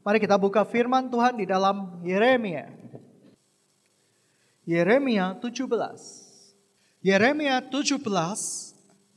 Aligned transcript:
Mari 0.00 0.16
kita 0.16 0.40
buka 0.40 0.64
firman 0.64 1.12
Tuhan 1.12 1.36
di 1.36 1.44
dalam 1.44 2.00
Yeremia. 2.00 2.72
Yeremia 4.64 5.36
17. 5.36 7.04
Yeremia 7.04 7.60
17 7.60 8.00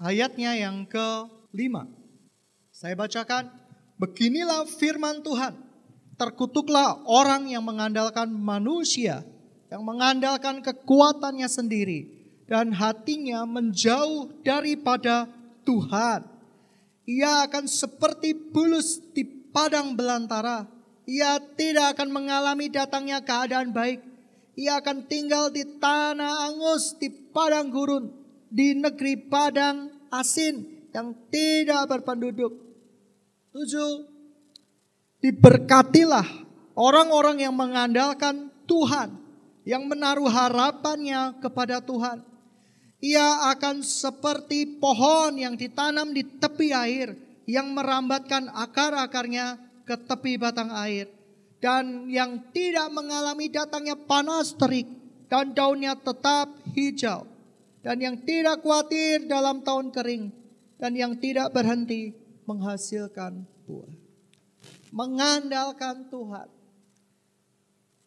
ayatnya 0.04 0.52
yang 0.60 0.84
ke-5. 0.84 1.74
Saya 2.76 3.00
bacakan, 3.00 3.48
beginilah 3.96 4.68
firman 4.68 5.24
Tuhan. 5.24 5.56
Terkutuklah 6.20 7.00
orang 7.08 7.48
yang 7.48 7.64
mengandalkan 7.64 8.28
manusia, 8.36 9.24
yang 9.72 9.88
mengandalkan 9.88 10.60
kekuatannya 10.60 11.48
sendiri, 11.48 12.12
dan 12.44 12.76
hatinya 12.76 13.48
menjauh 13.48 14.36
daripada 14.44 15.32
Tuhan. 15.64 16.28
Ia 17.08 17.48
akan 17.48 17.72
seperti 17.72 18.36
bulus 18.36 19.00
di 19.16 19.24
padang 19.54 19.96
belantara. 19.96 20.73
Ia 21.04 21.40
tidak 21.60 22.00
akan 22.00 22.10
mengalami 22.16 22.72
datangnya 22.72 23.20
keadaan 23.20 23.76
baik. 23.76 24.00
Ia 24.56 24.80
akan 24.80 25.10
tinggal 25.10 25.50
di 25.50 25.66
tanah 25.82 26.48
angus, 26.48 26.96
di 26.96 27.10
padang 27.10 27.74
gurun, 27.74 28.14
di 28.48 28.78
negeri 28.78 29.18
padang 29.18 29.90
asin 30.14 30.88
yang 30.94 31.12
tidak 31.28 31.90
berpenduduk. 31.90 32.54
Tujuh, 33.50 33.92
diberkatilah 35.20 36.26
orang-orang 36.78 37.44
yang 37.44 37.56
mengandalkan 37.58 38.54
Tuhan, 38.70 39.18
yang 39.66 39.90
menaruh 39.90 40.30
harapannya 40.30 41.42
kepada 41.42 41.82
Tuhan. 41.82 42.22
Ia 43.04 43.52
akan 43.52 43.84
seperti 43.84 44.80
pohon 44.80 45.36
yang 45.36 45.60
ditanam 45.60 46.16
di 46.16 46.24
tepi 46.24 46.72
air, 46.72 47.20
yang 47.44 47.76
merambatkan 47.76 48.48
akar-akarnya 48.48 49.60
ke 49.84 49.96
tepi 50.00 50.40
batang 50.40 50.72
air, 50.72 51.12
dan 51.60 52.08
yang 52.12 52.52
tidak 52.52 52.92
mengalami 52.92 53.48
datangnya 53.48 53.96
panas 53.96 54.56
terik, 54.56 54.88
dan 55.28 55.52
daunnya 55.56 55.96
tetap 55.96 56.52
hijau, 56.76 57.28
dan 57.84 57.98
yang 58.00 58.16
tidak 58.24 58.64
khawatir 58.64 59.28
dalam 59.28 59.64
tahun 59.64 59.92
kering, 59.92 60.32
dan 60.80 60.92
yang 60.96 61.16
tidak 61.20 61.52
berhenti 61.52 62.16
menghasilkan 62.44 63.48
buah. 63.68 63.92
Mengandalkan 64.94 66.06
Tuhan. 66.12 66.48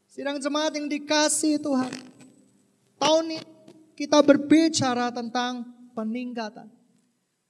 Sidang 0.07 0.39
jemaat 0.39 0.73
yang 0.77 0.87
dikasih 0.87 1.61
Tuhan. 1.61 1.93
Tahun 2.97 3.25
ini 3.27 3.45
kita 3.97 4.23
berbicara 4.25 5.13
tentang 5.13 5.67
peningkatan. 5.93 6.69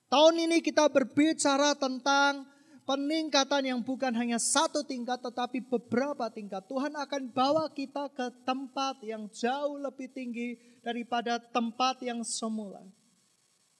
Tahun 0.06 0.34
ini 0.38 0.62
kita 0.62 0.86
berbicara 0.86 1.74
tentang 1.74 2.46
peningkatan 2.86 3.66
yang 3.66 3.80
bukan 3.82 4.14
hanya 4.14 4.38
satu 4.38 4.86
tingkat 4.86 5.18
tetapi 5.20 5.60
beberapa 5.66 6.30
tingkat. 6.30 6.64
Tuhan 6.70 6.94
akan 6.94 7.22
bawa 7.34 7.66
kita 7.74 8.08
ke 8.14 8.30
tempat 8.46 9.02
yang 9.02 9.26
jauh 9.34 9.76
lebih 9.76 10.08
tinggi 10.14 10.56
daripada 10.80 11.42
tempat 11.42 12.00
yang 12.00 12.22
semula. 12.22 12.80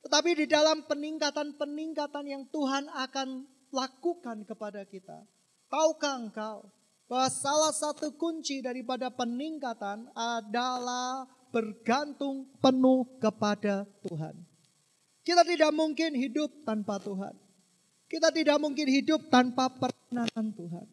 Tetapi 0.03 0.45
di 0.45 0.47
dalam 0.51 0.85
peningkatan-peningkatan 0.87 2.27
yang 2.27 2.43
Tuhan 2.51 2.91
akan 2.91 3.47
lakukan 3.71 4.43
kepada 4.47 4.83
kita. 4.87 5.23
Tahukah 5.67 6.15
engkau 6.27 6.71
bahwa 7.07 7.29
salah 7.31 7.75
satu 7.75 8.15
kunci 8.15 8.63
daripada 8.63 9.11
peningkatan 9.11 10.11
adalah 10.15 11.27
bergantung 11.51 12.47
penuh 12.59 13.07
kepada 13.23 13.87
Tuhan. 14.07 14.35
Kita 15.27 15.43
tidak 15.43 15.75
mungkin 15.75 16.15
hidup 16.15 16.51
tanpa 16.63 17.03
Tuhan. 17.03 17.46
Kita 18.07 18.31
tidak 18.31 18.63
mungkin 18.63 18.87
hidup 18.87 19.27
tanpa 19.27 19.67
perkenanan 19.67 20.55
Tuhan. 20.55 20.87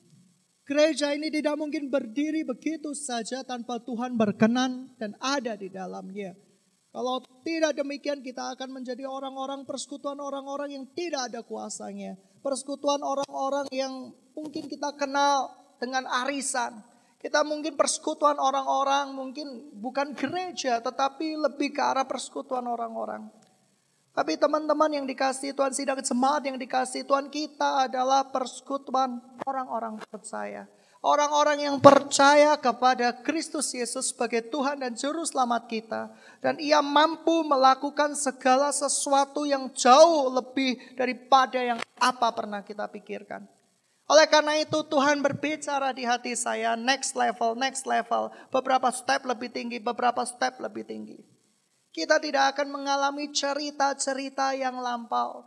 Gereja 0.64 1.11
ini 1.14 1.28
tidak 1.28 1.59
mungkin 1.59 1.92
berdiri 1.92 2.47
begitu 2.47 2.95
saja 2.95 3.44
tanpa 3.44 3.83
Tuhan 3.83 4.16
berkenan 4.16 4.95
dan 4.95 5.14
ada 5.20 5.53
di 5.59 5.67
dalamnya. 5.67 6.33
Kalau 6.94 7.20
tidak 7.42 7.73
demikian 7.75 8.22
kita 8.22 8.54
akan 8.54 8.80
menjadi 8.82 9.04
orang-orang 9.10 9.65
persekutuan 9.65 10.17
orang-orang 10.21 10.77
yang 10.77 10.86
tidak 10.93 11.30
ada 11.30 11.42
kuasanya. 11.43 12.15
Persekutuan 12.39 13.02
orang-orang 13.02 13.66
yang 13.73 14.14
mungkin 14.37 14.70
kita 14.70 14.93
kenal 14.95 15.52
dengan 15.82 16.08
arisan. 16.23 16.80
Kita 17.20 17.43
mungkin 17.43 17.76
persekutuan 17.76 18.39
orang-orang 18.39 19.10
mungkin 19.11 19.73
bukan 19.73 20.16
gereja 20.16 20.80
tetapi 20.80 21.33
lebih 21.39 21.76
ke 21.76 21.82
arah 21.82 22.08
persekutuan 22.08 22.64
orang-orang. 22.64 23.42
Tapi 24.13 24.37
teman-teman 24.37 24.93
yang 24.93 25.05
dikasih 25.09 25.57
Tuhan 25.57 25.73
sidang 25.73 25.97
jemaat 25.97 26.45
yang 26.45 26.53
dikasih 26.61 27.01
Tuhan 27.01 27.33
kita 27.33 27.89
adalah 27.89 28.29
persekutuan 28.29 29.17
orang-orang 29.41 29.97
percaya. 30.05 30.69
Orang-orang 31.03 31.67
yang 31.67 31.77
percaya 31.81 32.55
kepada 32.55 33.11
Kristus 33.25 33.73
Yesus 33.73 34.13
sebagai 34.13 34.45
Tuhan 34.53 34.85
dan 34.85 34.93
Juru 34.93 35.25
Selamat 35.25 35.65
kita. 35.65 36.13
Dan 36.39 36.61
ia 36.61 36.79
mampu 36.79 37.43
melakukan 37.43 38.13
segala 38.13 38.69
sesuatu 38.71 39.49
yang 39.49 39.67
jauh 39.73 40.30
lebih 40.31 40.77
daripada 40.93 41.59
yang 41.59 41.81
apa 41.97 42.30
pernah 42.31 42.61
kita 42.61 42.85
pikirkan. 42.87 43.43
Oleh 44.07 44.30
karena 44.30 44.61
itu 44.61 44.80
Tuhan 44.85 45.25
berbicara 45.25 45.89
di 45.89 46.05
hati 46.05 46.37
saya 46.37 46.77
next 46.77 47.17
level, 47.17 47.57
next 47.57 47.89
level. 47.89 48.30
Beberapa 48.53 48.93
step 48.93 49.25
lebih 49.25 49.49
tinggi, 49.49 49.81
beberapa 49.81 50.21
step 50.21 50.61
lebih 50.61 50.85
tinggi. 50.85 51.33
Kita 51.93 52.17
tidak 52.17 52.58
akan 52.58 52.73
mengalami 52.73 53.30
cerita-cerita 53.30 54.58
yang 54.58 54.81
lampau. 54.81 55.45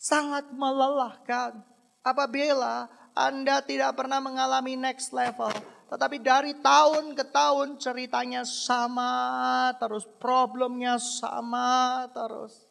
Sangat 0.00 0.48
melelahkan. 0.56 1.60
Apabila 2.00 2.88
anda 3.12 3.60
tidak 3.60 3.92
pernah 4.00 4.24
mengalami 4.24 4.72
next 4.72 5.12
level. 5.12 5.52
Tetapi 5.92 6.16
dari 6.24 6.56
tahun 6.56 7.12
ke 7.12 7.28
tahun 7.28 7.76
ceritanya 7.76 8.48
sama 8.48 9.68
terus. 9.76 10.08
Problemnya 10.16 10.96
sama 10.96 12.08
terus. 12.16 12.64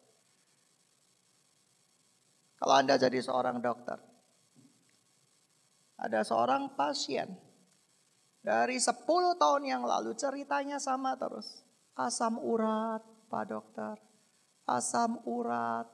Kalau 2.58 2.74
Anda 2.74 2.98
jadi 2.98 3.22
seorang 3.22 3.62
dokter. 3.62 3.98
Ada 6.02 6.26
seorang 6.26 6.74
pasien. 6.74 7.38
Dari 8.42 8.74
10 8.74 9.06
tahun 9.38 9.62
yang 9.62 9.86
lalu 9.86 10.18
ceritanya 10.18 10.82
sama 10.82 11.14
terus. 11.14 11.62
Asam 11.94 12.42
urat 12.42 13.11
Pak 13.32 13.44
Dokter. 13.48 13.96
Asam 14.68 15.24
urat. 15.24 15.88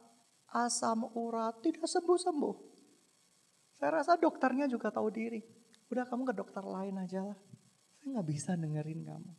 Asam 0.50 1.06
urat. 1.14 1.62
Tidak 1.62 1.86
sembuh-sembuh. 1.86 2.56
Saya 3.78 4.02
rasa 4.02 4.18
dokternya 4.18 4.66
juga 4.66 4.90
tahu 4.90 5.06
diri. 5.14 5.38
Udah 5.86 6.02
kamu 6.10 6.26
ke 6.26 6.34
dokter 6.34 6.66
lain 6.66 6.98
aja 6.98 7.22
lah. 7.22 7.38
Saya 8.02 8.18
nggak 8.18 8.26
bisa 8.26 8.58
dengerin 8.58 9.06
kamu. 9.06 9.30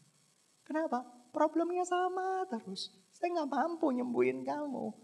Kenapa? 0.63 1.03
Problemnya 1.35 1.83
sama 1.83 2.47
terus. 2.47 2.95
Saya 3.11 3.35
nggak 3.35 3.51
mampu 3.51 3.91
nyembuhin 3.91 4.47
kamu. 4.47 4.95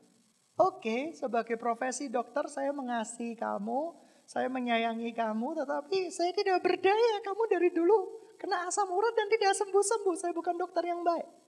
Oke, 0.56 1.12
sebagai 1.12 1.60
profesi 1.60 2.08
dokter 2.08 2.48
saya 2.48 2.72
mengasihi 2.72 3.36
kamu, 3.36 3.92
saya 4.24 4.48
menyayangi 4.48 5.12
kamu, 5.12 5.52
tetapi 5.52 6.08
saya 6.16 6.32
tidak 6.32 6.64
berdaya. 6.64 7.20
Kamu 7.20 7.44
dari 7.52 7.70
dulu 7.76 8.32
kena 8.40 8.64
asam 8.64 8.88
urat 8.88 9.12
dan 9.14 9.28
tidak 9.28 9.52
sembuh-sembuh. 9.52 10.16
Saya 10.16 10.32
bukan 10.32 10.56
dokter 10.56 10.88
yang 10.88 11.04
baik. 11.04 11.45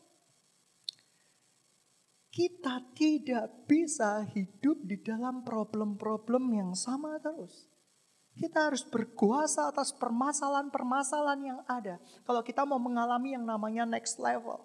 Kita 2.28 2.84
tidak 2.94 3.66
bisa 3.66 4.22
hidup 4.36 4.84
di 4.84 5.00
dalam 5.00 5.42
problem-problem 5.42 6.54
yang 6.54 6.72
sama 6.78 7.18
terus. 7.24 7.66
Kita 8.38 8.70
harus 8.70 8.86
berkuasa 8.86 9.74
atas 9.74 9.90
permasalahan-permasalahan 9.98 11.42
yang 11.42 11.60
ada. 11.66 11.98
Kalau 12.22 12.46
kita 12.46 12.70
mau 12.70 12.78
mengalami 12.78 13.34
yang 13.34 13.50
namanya 13.50 13.90
next 13.90 14.22
level. 14.22 14.62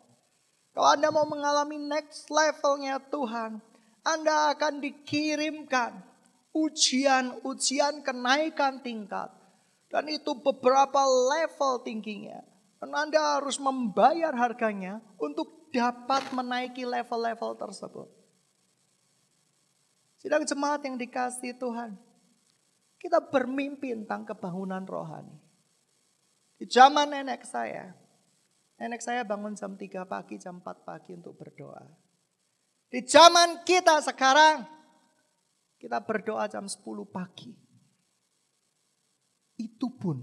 Kalau 0.77 0.89
Anda 0.93 1.09
mau 1.09 1.25
mengalami 1.25 1.81
next 1.81 2.29
levelnya 2.29 3.01
Tuhan, 3.09 3.65
Anda 4.05 4.53
akan 4.53 4.85
dikirimkan 4.85 6.05
ujian-ujian 6.53 8.05
kenaikan 8.05 8.85
tingkat. 8.85 9.33
Dan 9.89 10.09
itu 10.09 10.37
beberapa 10.37 11.05
level 11.05 11.85
tingginya. 11.85 12.45
Dan 12.81 12.93
Anda 12.93 13.41
harus 13.41 13.57
membayar 13.57 14.33
harganya 14.37 15.01
untuk 15.17 15.62
dapat 15.73 16.29
menaiki 16.37 16.85
level-level 16.85 17.57
tersebut. 17.57 18.09
Sidang 20.21 20.47
jemaat 20.47 20.85
yang 20.87 20.95
dikasih 20.95 21.57
Tuhan. 21.59 21.99
Kita 23.01 23.19
bermimpi 23.19 23.91
tentang 23.91 24.23
kebangunan 24.23 24.87
rohani. 24.87 25.35
Di 26.55 26.71
zaman 26.71 27.11
nenek 27.11 27.43
saya, 27.43 27.91
nenek 28.79 29.03
saya 29.03 29.27
bangun 29.27 29.59
jam 29.59 29.75
3 29.75 30.07
pagi, 30.07 30.39
jam 30.39 30.63
4 30.63 30.87
pagi 30.87 31.11
untuk 31.11 31.35
berdoa. 31.35 31.83
Di 32.87 33.03
zaman 33.03 33.67
kita 33.67 33.99
sekarang, 34.07 34.63
kita 35.83 35.99
berdoa 36.07 36.47
jam 36.47 36.71
10 36.71 36.79
pagi. 37.11 37.51
Itu 39.59 39.91
pun 39.99 40.23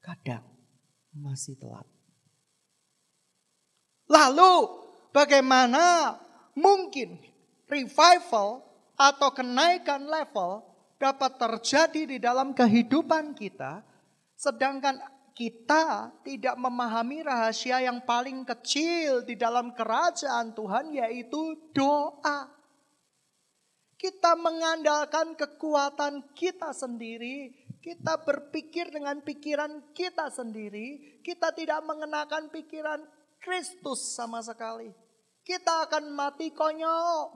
kadang 0.00 0.48
masih 1.12 1.60
telat. 1.60 1.97
Lalu 4.08 4.54
bagaimana 5.12 6.16
mungkin 6.56 7.20
revival 7.68 8.64
atau 8.96 9.28
kenaikan 9.30 10.08
level 10.08 10.64
dapat 10.98 11.38
terjadi 11.38 12.16
di 12.16 12.18
dalam 12.18 12.56
kehidupan 12.56 13.36
kita, 13.36 13.84
sedangkan 14.34 14.98
kita 15.38 16.10
tidak 16.26 16.58
memahami 16.58 17.22
rahasia 17.22 17.78
yang 17.78 18.02
paling 18.02 18.42
kecil 18.42 19.22
di 19.22 19.38
dalam 19.38 19.70
kerajaan 19.70 20.50
Tuhan, 20.50 20.90
yaitu 20.90 21.54
doa. 21.70 22.50
Kita 23.94 24.34
mengandalkan 24.34 25.38
kekuatan 25.38 26.34
kita 26.34 26.74
sendiri, 26.74 27.54
kita 27.78 28.18
berpikir 28.26 28.90
dengan 28.90 29.22
pikiran 29.22 29.94
kita 29.94 30.26
sendiri, 30.34 31.22
kita 31.22 31.54
tidak 31.54 31.86
mengenakan 31.86 32.50
pikiran 32.50 33.06
Kristus 33.38 34.14
sama 34.14 34.42
sekali. 34.44 34.90
Kita 35.42 35.88
akan 35.88 36.12
mati 36.12 36.52
konyol. 36.52 37.32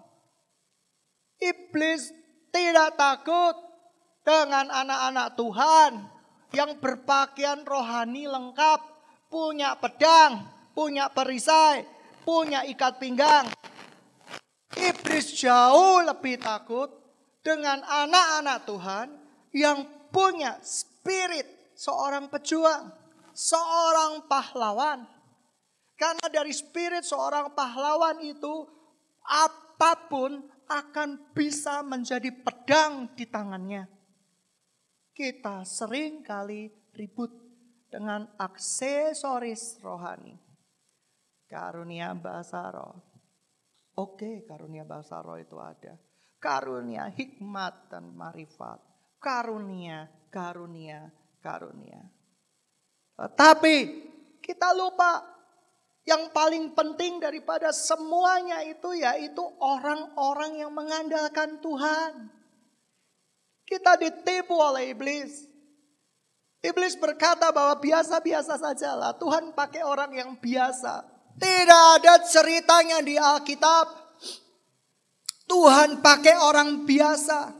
Iblis 1.42 2.12
tidak 2.52 2.94
takut 2.94 3.56
dengan 4.22 4.68
anak-anak 4.70 5.28
Tuhan 5.34 5.92
yang 6.52 6.78
berpakaian 6.78 7.64
rohani 7.64 8.28
lengkap, 8.28 8.80
punya 9.32 9.74
pedang, 9.80 10.46
punya 10.76 11.08
perisai, 11.10 11.82
punya 12.22 12.62
ikat 12.68 13.00
pinggang, 13.00 13.48
Iblis 14.72 15.36
jauh 15.36 16.00
lebih 16.00 16.40
takut 16.40 16.88
dengan 17.44 17.84
anak-anak 17.84 18.58
Tuhan 18.64 19.08
yang 19.52 19.84
punya 20.08 20.56
spirit 20.64 21.44
seorang 21.76 22.32
pejuang, 22.32 22.88
seorang 23.36 24.24
pahlawan. 24.26 25.04
Karena 26.02 26.26
dari 26.26 26.50
spirit 26.50 27.06
seorang 27.06 27.54
pahlawan 27.54 28.18
itu 28.26 28.66
apa 29.22 30.10
pun 30.10 30.42
akan 30.66 31.30
bisa 31.30 31.86
menjadi 31.86 32.26
pedang 32.42 33.14
di 33.14 33.22
tangannya. 33.30 33.86
Kita 35.14 35.62
sering 35.62 36.26
kali 36.26 36.66
ribut 36.98 37.30
dengan 37.86 38.26
aksesoris 38.34 39.78
rohani. 39.78 40.34
Karunia 41.46 42.18
bahasa 42.18 42.66
roh 42.74 43.12
Oke, 43.92 44.42
karunia 44.48 44.88
bahasa 44.88 45.20
roh 45.22 45.36
itu 45.36 45.54
ada. 45.60 46.00
Karunia 46.42 47.12
hikmat 47.12 47.92
dan 47.92 48.10
marifat. 48.16 48.80
Karunia, 49.20 50.10
karunia, 50.32 51.12
karunia. 51.44 52.00
Tapi 53.14 53.76
kita 54.40 54.72
lupa 54.74 55.41
yang 56.02 56.34
paling 56.34 56.74
penting 56.74 57.22
daripada 57.22 57.70
semuanya 57.70 58.66
itu 58.66 58.90
yaitu 58.98 59.42
orang-orang 59.62 60.58
yang 60.58 60.72
mengandalkan 60.74 61.62
Tuhan. 61.62 62.26
Kita 63.62 63.94
ditipu 63.94 64.58
oleh 64.58 64.90
iblis. 64.90 65.46
Iblis 66.62 66.94
berkata 66.98 67.50
bahwa 67.54 67.78
biasa-biasa 67.78 68.58
sajalah. 68.58 69.14
Tuhan 69.18 69.54
pakai 69.54 69.82
orang 69.82 70.10
yang 70.14 70.30
biasa. 70.38 71.06
Tidak 71.38 71.82
ada 71.98 72.22
ceritanya 72.26 73.02
di 73.02 73.18
Alkitab. 73.18 73.86
Tuhan 75.46 76.02
pakai 76.02 76.36
orang 76.38 76.86
biasa. 76.86 77.50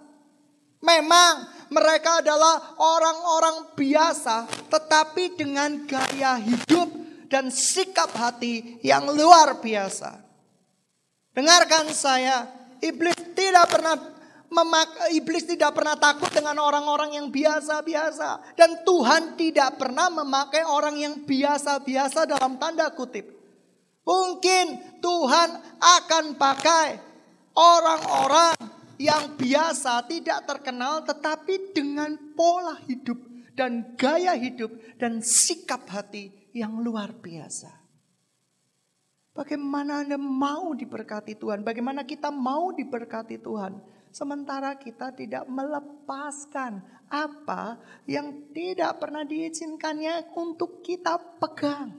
Memang 0.83 1.35
mereka 1.71 2.21
adalah 2.21 2.75
orang-orang 2.79 3.75
biasa, 3.79 4.51
tetapi 4.67 5.39
dengan 5.39 5.87
gaya 5.87 6.37
hidup 6.37 7.02
dan 7.33 7.49
sikap 7.49 8.13
hati 8.13 8.77
yang 8.85 9.09
luar 9.09 9.57
biasa. 9.57 10.21
Dengarkan 11.33 11.89
saya, 11.97 12.45
iblis 12.85 13.17
tidak 13.33 13.73
pernah 13.73 13.97
memak 14.53 15.17
iblis 15.17 15.49
tidak 15.49 15.73
pernah 15.73 15.97
takut 15.97 16.29
dengan 16.29 16.61
orang-orang 16.61 17.17
yang 17.17 17.33
biasa-biasa 17.33 18.53
dan 18.53 18.85
Tuhan 18.85 19.41
tidak 19.41 19.81
pernah 19.81 20.13
memakai 20.13 20.61
orang 20.69 21.01
yang 21.01 21.15
biasa-biasa 21.25 22.29
dalam 22.29 22.61
tanda 22.61 22.93
kutip. 22.93 23.33
Mungkin 24.05 25.01
Tuhan 25.01 25.49
akan 25.81 26.37
pakai 26.37 27.01
orang-orang 27.57 28.61
yang 29.01 29.41
biasa 29.41 30.05
tidak 30.05 30.45
terkenal 30.45 31.01
tetapi 31.01 31.73
dengan 31.73 32.13
pola 32.37 32.77
hidup 32.85 33.17
dan 33.57 33.97
gaya 33.97 34.37
hidup 34.37 34.69
dan 35.01 35.25
sikap 35.25 35.89
hati 35.89 36.42
yang 36.53 36.81
luar 36.81 37.17
biasa. 37.17 37.83
Bagaimana 39.33 40.05
Anda 40.05 40.21
mau 40.21 40.77
diberkati 40.77 41.41
Tuhan? 41.41 41.65
Bagaimana 41.65 42.05
kita 42.05 42.29
mau 42.29 42.69
diberkati 42.69 43.41
Tuhan? 43.41 43.81
Sementara 44.13 44.77
kita 44.77 45.09
tidak 45.17 45.49
melepaskan 45.49 46.85
apa 47.09 47.81
yang 48.05 48.53
tidak 48.53 49.01
pernah 49.01 49.25
diizinkannya 49.25 50.37
untuk 50.37 50.85
kita 50.85 51.17
pegang. 51.41 51.97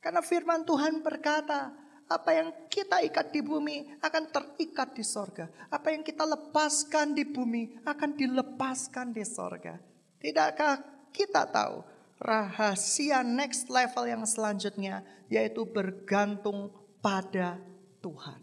Karena 0.00 0.24
firman 0.24 0.64
Tuhan 0.64 1.04
berkata, 1.04 1.76
apa 2.04 2.30
yang 2.36 2.48
kita 2.68 3.00
ikat 3.04 3.32
di 3.32 3.40
bumi 3.40 3.96
akan 4.00 4.24
terikat 4.28 4.92
di 4.92 5.04
sorga. 5.04 5.48
Apa 5.72 5.92
yang 5.92 6.04
kita 6.04 6.24
lepaskan 6.24 7.16
di 7.16 7.24
bumi 7.24 7.80
akan 7.84 8.10
dilepaskan 8.12 9.12
di 9.12 9.24
sorga. 9.24 9.80
Tidakkah 10.20 11.08
kita 11.12 11.48
tahu 11.48 11.93
rahasia 12.24 13.20
next 13.20 13.68
level 13.68 14.08
yang 14.08 14.24
selanjutnya 14.24 15.04
yaitu 15.28 15.68
bergantung 15.68 16.72
pada 17.04 17.60
Tuhan. 18.00 18.40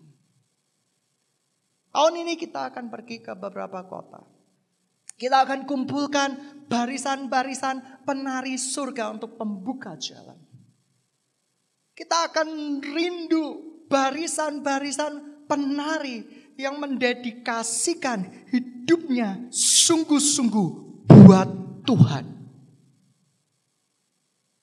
Tahun 1.92 2.14
ini 2.16 2.38
kita 2.38 2.72
akan 2.72 2.88
pergi 2.94 3.20
ke 3.20 3.34
beberapa 3.36 3.84
kota. 3.90 4.24
Kita 5.18 5.44
akan 5.44 5.68
kumpulkan 5.68 6.64
barisan-barisan 6.70 8.06
penari 8.08 8.56
surga 8.56 9.12
untuk 9.12 9.36
pembuka 9.36 9.98
jalan. 10.00 10.40
Kita 11.92 12.32
akan 12.32 12.80
rindu 12.80 13.46
barisan-barisan 13.92 15.46
penari 15.46 16.24
yang 16.56 16.80
mendedikasikan 16.80 18.50
hidupnya 18.50 19.52
sungguh-sungguh 19.52 20.70
buat 21.06 21.50
Tuhan. 21.86 22.41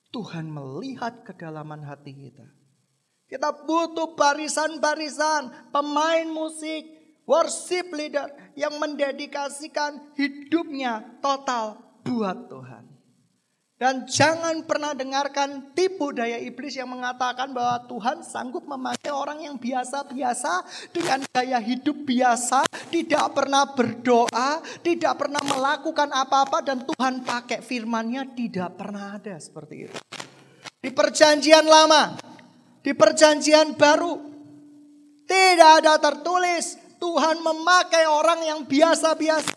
Tuhan 0.09 0.49
melihat 0.49 1.21
kedalaman 1.21 1.85
hati 1.85 2.11
kita. 2.13 2.49
Kita 3.29 3.53
butuh 3.65 4.17
barisan-barisan 4.17 5.69
pemain 5.69 6.25
musik, 6.25 6.81
worship 7.29 7.93
leader 7.93 8.25
yang 8.57 8.81
mendedikasikan 8.81 10.17
hidupnya 10.17 11.21
total 11.21 11.77
buat 12.01 12.49
Tuhan. 12.49 12.98
Dan 13.79 14.03
jangan 14.11 14.67
pernah 14.67 14.91
dengarkan 14.91 15.71
tipu 15.71 16.11
daya 16.11 16.35
iblis 16.35 16.75
yang 16.75 16.91
mengatakan 16.91 17.55
bahwa 17.55 17.87
Tuhan 17.87 18.27
sanggup 18.27 18.67
memakai 18.67 19.07
orang 19.07 19.39
yang 19.39 19.55
biasa-biasa 19.55 20.67
dengan 20.91 21.23
gaya 21.31 21.63
hidup 21.63 22.03
biasa, 22.03 22.67
tidak 22.91 23.31
pernah 23.31 23.63
berdoa, 23.71 24.59
tidak 24.83 25.15
pernah 25.15 25.39
melakukan 25.47 26.11
apa-apa 26.11 26.59
dan 26.59 26.83
Tuhan 26.83 27.23
pakai 27.23 27.63
firman-Nya 27.63 28.35
tidak 28.35 28.75
pernah 28.75 29.15
ada 29.15 29.39
seperti 29.39 29.87
itu. 29.87 29.99
Di 30.83 30.91
perjanjian 30.91 31.63
lama, 31.63 32.19
di 32.83 32.91
perjanjian 32.91 33.79
baru 33.79 34.19
tidak 35.23 35.71
ada 35.79 35.95
tertulis 36.03 36.75
Tuhan 36.99 37.39
memakai 37.39 38.11
orang 38.11 38.43
yang 38.43 38.59
biasa-biasa. 38.67 39.55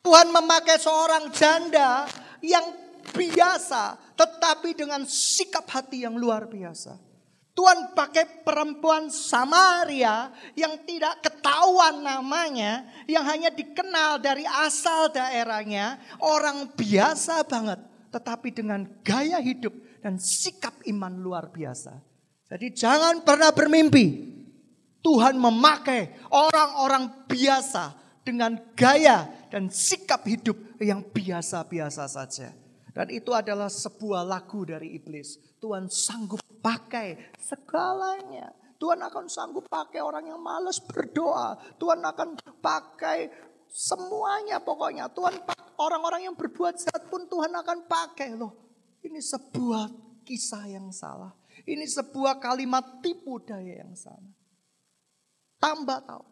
Tuhan 0.00 0.32
memakai 0.32 0.80
seorang 0.80 1.28
janda 1.36 2.08
yang 2.40 2.80
biasa, 3.12 3.96
tetapi 4.16 4.76
dengan 4.76 5.04
sikap 5.08 5.66
hati 5.68 6.04
yang 6.04 6.16
luar 6.16 6.46
biasa. 6.46 6.96
Tuhan 7.50 7.92
pakai 7.92 8.46
perempuan 8.46 9.12
Samaria 9.12 10.32
yang 10.56 10.80
tidak 10.88 11.20
ketahuan 11.20 12.00
namanya, 12.00 12.88
yang 13.04 13.26
hanya 13.26 13.52
dikenal 13.52 14.22
dari 14.22 14.48
asal 14.48 15.12
daerahnya, 15.12 16.00
orang 16.24 16.72
biasa 16.72 17.44
banget, 17.44 17.80
tetapi 18.08 18.48
dengan 18.54 18.88
gaya 19.04 19.42
hidup 19.42 19.76
dan 20.00 20.16
sikap 20.16 20.72
iman 20.88 21.12
luar 21.20 21.52
biasa. 21.52 22.00
Jadi 22.48 22.72
jangan 22.72 23.22
pernah 23.22 23.52
bermimpi 23.52 24.06
Tuhan 25.00 25.36
memakai 25.36 26.28
orang-orang 26.32 27.28
biasa 27.28 27.94
dengan 28.24 28.56
gaya 28.76 29.28
dan 29.48 29.72
sikap 29.72 30.24
hidup 30.28 30.56
yang 30.80 31.00
biasa-biasa 31.00 32.04
saja. 32.08 32.52
Dan 32.90 33.06
itu 33.14 33.30
adalah 33.30 33.70
sebuah 33.70 34.26
lagu 34.26 34.66
dari 34.66 34.98
iblis. 34.98 35.38
Tuhan 35.62 35.86
sanggup 35.86 36.42
pakai 36.58 37.34
segalanya. 37.38 38.50
Tuhan 38.80 38.98
akan 38.98 39.28
sanggup 39.28 39.68
pakai 39.68 40.00
orang 40.00 40.26
yang 40.26 40.40
malas 40.40 40.80
berdoa. 40.80 41.54
Tuhan 41.76 42.00
akan 42.00 42.40
pakai 42.64 43.28
semuanya 43.68 44.58
pokoknya. 44.58 45.06
Tuhan 45.12 45.36
orang-orang 45.78 46.26
yang 46.26 46.36
berbuat 46.36 46.80
jahat 46.80 47.06
pun 47.06 47.28
Tuhan 47.28 47.52
akan 47.52 47.86
pakai 47.86 48.34
loh. 48.34 48.56
Ini 49.04 49.20
sebuah 49.20 49.88
kisah 50.24 50.64
yang 50.68 50.88
salah. 50.90 51.32
Ini 51.64 51.84
sebuah 51.84 52.40
kalimat 52.40 53.04
tipu 53.04 53.36
daya 53.40 53.84
yang 53.84 53.92
salah. 53.92 54.32
Tambah 55.60 55.98
tahu 56.08 56.24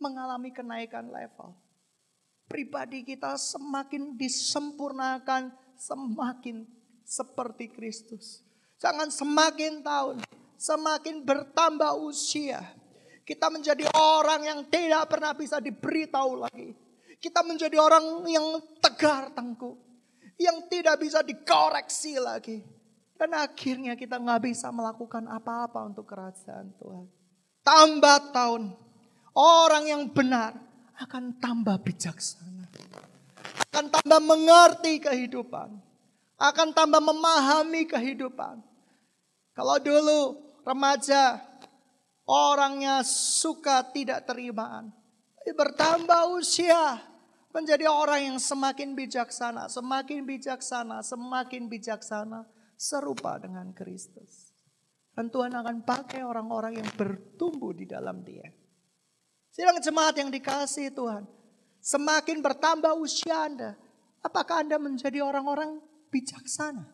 mengalami 0.00 0.50
kenaikan 0.50 1.12
level. 1.12 1.54
pribadi 2.52 3.00
kita 3.00 3.40
semakin 3.40 4.12
disempurnakan, 4.20 5.48
semakin 5.82 6.62
seperti 7.02 7.66
Kristus. 7.74 8.46
Jangan 8.78 9.10
semakin 9.10 9.82
tahun, 9.82 10.16
semakin 10.54 11.26
bertambah 11.26 11.98
usia. 12.06 12.62
Kita 13.22 13.50
menjadi 13.50 13.86
orang 13.94 14.42
yang 14.42 14.60
tidak 14.66 15.10
pernah 15.10 15.34
bisa 15.34 15.58
diberitahu 15.62 16.46
lagi. 16.46 16.74
Kita 17.22 17.46
menjadi 17.46 17.78
orang 17.78 18.26
yang 18.26 18.58
tegar 18.82 19.30
tengkuk. 19.30 19.78
Yang 20.38 20.66
tidak 20.66 20.96
bisa 20.98 21.22
dikoreksi 21.22 22.18
lagi. 22.18 22.58
Dan 23.14 23.38
akhirnya 23.38 23.94
kita 23.94 24.18
nggak 24.18 24.42
bisa 24.42 24.74
melakukan 24.74 25.30
apa-apa 25.30 25.86
untuk 25.86 26.10
kerajaan 26.10 26.74
Tuhan. 26.82 27.06
Tambah 27.62 28.34
tahun, 28.34 28.74
orang 29.38 29.84
yang 29.86 30.02
benar 30.10 30.58
akan 30.98 31.38
tambah 31.38 31.78
bijaksana. 31.86 32.66
Akan 33.72 33.88
tambah 33.88 34.20
mengerti 34.20 35.02
kehidupan. 35.02 35.76
Akan 36.40 36.74
tambah 36.74 36.98
memahami 36.98 37.86
kehidupan. 37.86 38.60
Kalau 39.52 39.76
dulu 39.78 40.40
remaja 40.64 41.38
orangnya 42.26 43.04
suka 43.04 43.84
tidak 43.92 44.24
terimaan. 44.24 44.90
Bertambah 45.42 46.32
usia 46.38 47.02
menjadi 47.52 47.90
orang 47.90 48.32
yang 48.34 48.38
semakin 48.40 48.96
bijaksana, 48.96 49.68
semakin 49.68 50.24
bijaksana, 50.24 51.04
semakin 51.04 51.68
bijaksana 51.68 52.48
serupa 52.78 53.36
dengan 53.36 53.70
Kristus. 53.76 54.50
Dan 55.12 55.28
Tuhan 55.28 55.52
akan 55.52 55.84
pakai 55.84 56.24
orang-orang 56.24 56.80
yang 56.80 56.88
bertumbuh 56.96 57.76
di 57.76 57.84
dalam 57.84 58.24
dia. 58.24 58.48
Sidang 59.52 59.76
jemaat 59.84 60.16
yang 60.16 60.32
dikasih 60.32 60.88
Tuhan. 60.96 61.28
Semakin 61.82 62.38
bertambah 62.38 62.94
usia 62.94 63.50
Anda. 63.50 63.74
Apakah 64.22 64.62
Anda 64.62 64.78
menjadi 64.78 65.18
orang-orang 65.18 65.82
bijaksana? 66.14 66.86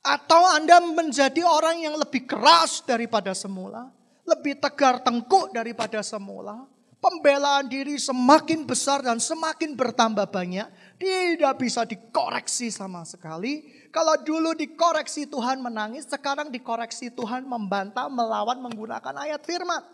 Atau 0.00 0.40
Anda 0.48 0.80
menjadi 0.80 1.44
orang 1.44 1.84
yang 1.84 2.00
lebih 2.00 2.24
keras 2.24 2.80
daripada 2.80 3.36
semula? 3.36 3.92
Lebih 4.24 4.56
tegar 4.56 5.04
tengkuk 5.04 5.52
daripada 5.52 6.00
semula? 6.00 6.64
Pembelaan 6.98 7.68
diri 7.68 8.00
semakin 8.00 8.64
besar 8.64 9.04
dan 9.04 9.20
semakin 9.20 9.76
bertambah 9.76 10.32
banyak. 10.32 10.96
Tidak 10.96 11.54
bisa 11.60 11.84
dikoreksi 11.84 12.72
sama 12.72 13.04
sekali. 13.04 13.68
Kalau 13.92 14.18
dulu 14.24 14.56
dikoreksi 14.56 15.28
Tuhan 15.28 15.60
menangis, 15.60 16.08
sekarang 16.08 16.48
dikoreksi 16.48 17.12
Tuhan 17.12 17.44
membantah, 17.44 18.08
melawan 18.08 18.58
menggunakan 18.64 19.14
ayat 19.20 19.44
firman. 19.44 19.84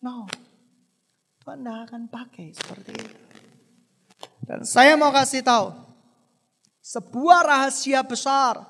No. 0.00 0.24
Tuhan 1.40 1.64
tidak 1.64 1.78
akan 1.88 2.02
pakai 2.12 2.48
seperti 2.52 2.92
itu. 2.92 3.16
Dan 4.44 4.60
saya 4.66 4.98
mau 4.98 5.08
kasih 5.08 5.40
tahu. 5.40 5.72
Sebuah 6.84 7.46
rahasia 7.46 8.04
besar. 8.04 8.66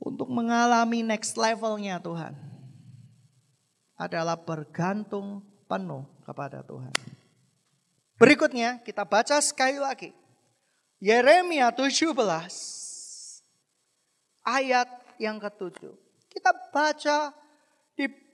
Untuk 0.00 0.32
mengalami 0.32 1.04
next 1.04 1.36
levelnya 1.36 2.00
Tuhan 2.00 2.32
adalah 4.00 4.32
bergantung 4.32 5.44
penuh 5.68 6.08
kepada 6.24 6.64
Tuhan. 6.64 6.88
Berikutnya 8.16 8.80
kita 8.80 9.04
baca 9.04 9.36
sekali 9.44 9.76
lagi. 9.76 10.16
Yeremia 11.04 11.68
17 11.68 12.16
ayat 14.44 14.88
yang 15.20 15.36
ketujuh. 15.36 15.92
Kita 16.32 16.52
baca 16.72 17.36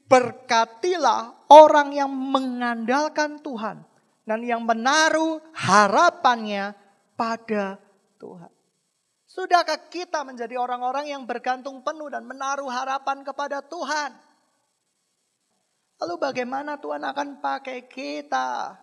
diberkatilah 0.07 1.51
orang 1.51 1.91
yang 1.91 2.11
mengandalkan 2.15 3.43
Tuhan 3.43 3.83
dan 4.23 4.41
yang 4.47 4.63
menaruh 4.63 5.43
harapannya 5.51 6.79
pada 7.19 7.83
Tuhan. 8.23 8.51
Sudahkah 9.27 9.91
kita 9.91 10.23
menjadi 10.23 10.57
orang-orang 10.57 11.11
yang 11.11 11.27
bergantung 11.27 11.83
penuh 11.83 12.07
dan 12.07 12.23
menaruh 12.23 12.71
harapan 12.71 13.27
kepada 13.27 13.59
Tuhan? 13.67 14.15
Lalu 15.99 16.15
bagaimana 16.23 16.79
Tuhan 16.79 17.03
akan 17.03 17.43
pakai 17.43 17.91
kita? 17.91 18.79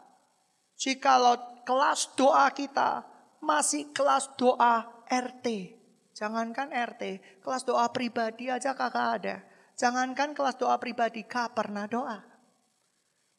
Jikalau 0.75 1.63
kelas 1.63 2.12
doa 2.20 2.51
kita 2.51 3.08
masih 3.39 3.96
kelas 3.96 4.36
doa 4.36 4.84
RT. 5.08 5.80
Jangankan 6.13 6.70
RT, 6.70 7.01
kelas 7.42 7.63
doa 7.63 7.88
pribadi 7.89 8.51
aja 8.51 8.75
kakak 8.75 9.08
ada. 9.24 9.52
Jangankan 9.74 10.38
kelas 10.38 10.56
doa 10.62 10.77
pribadi, 10.77 11.25
kak 11.25 11.58
pernah 11.58 11.89
doa. 11.89 12.22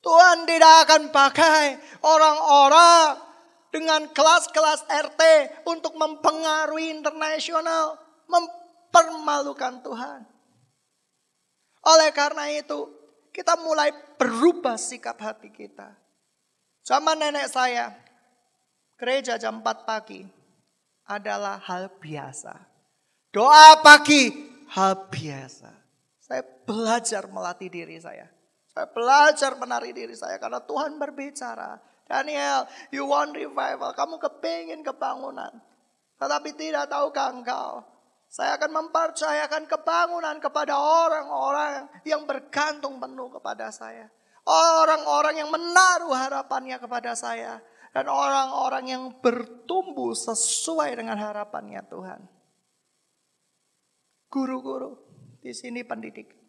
Tuhan 0.05 0.45
tidak 0.45 0.75
akan 0.85 1.03
pakai 1.09 1.81
orang-orang 2.05 3.17
dengan 3.73 4.07
kelas-kelas 4.13 4.85
RT 4.87 5.23
untuk 5.65 5.97
mempengaruhi 5.97 6.93
internasional, 6.93 7.97
mempermalukan 8.29 9.81
Tuhan. 9.81 10.21
Oleh 11.85 12.11
karena 12.13 12.53
itu, 12.53 12.87
kita 13.33 13.57
mulai 13.59 13.91
berubah 14.21 14.79
sikap 14.79 15.19
hati 15.19 15.51
kita. 15.51 15.91
Zaman 16.85 17.17
nenek 17.17 17.49
saya, 17.49 17.91
gereja 19.01 19.41
jam 19.41 19.65
4 19.65 19.89
pagi 19.89 20.23
adalah 21.09 21.59
hal 21.65 21.89
biasa. 21.97 22.55
Doa 23.33 23.81
pagi 23.81 24.31
hal 24.71 25.09
biasa. 25.09 25.84
Belajar 26.65 27.29
melatih 27.29 27.69
diri 27.69 28.01
saya. 28.01 28.29
Saya 28.75 28.91
belajar 28.91 29.55
menari 29.55 29.95
diri 29.95 30.17
saya 30.19 30.41
karena 30.41 30.59
Tuhan 30.65 30.99
berbicara. 30.99 31.79
Daniel, 32.05 32.67
you 32.91 33.07
want 33.07 33.33
revival. 33.33 33.95
Kamu 33.95 34.19
kepingin 34.19 34.83
kebangunan. 34.83 35.53
Tetapi 36.19 36.51
tidak 36.59 36.91
tahukah 36.91 37.31
engkau 37.33 37.95
saya 38.35 38.59
akan 38.59 38.83
mempercayakan 38.83 39.71
kebangunan 39.71 40.43
kepada 40.43 40.75
orang-orang 40.75 41.87
yang 42.03 42.27
bergantung 42.27 42.99
penuh 42.99 43.31
kepada 43.31 43.71
saya. 43.71 44.11
Orang-orang 44.43 45.39
yang 45.39 45.55
menaruh 45.55 46.11
harapannya 46.11 46.83
kepada 46.83 47.15
saya. 47.15 47.63
Dan 47.95 48.11
orang-orang 48.11 48.91
yang 48.91 49.03
bertumbuh 49.23 50.19
sesuai 50.19 50.99
dengan 50.99 51.15
harapannya 51.15 51.79
Tuhan. 51.87 52.27
Guru-guru 54.27 54.99
di 55.39 55.55
sini 55.55 55.87
pendidik. 55.87 56.44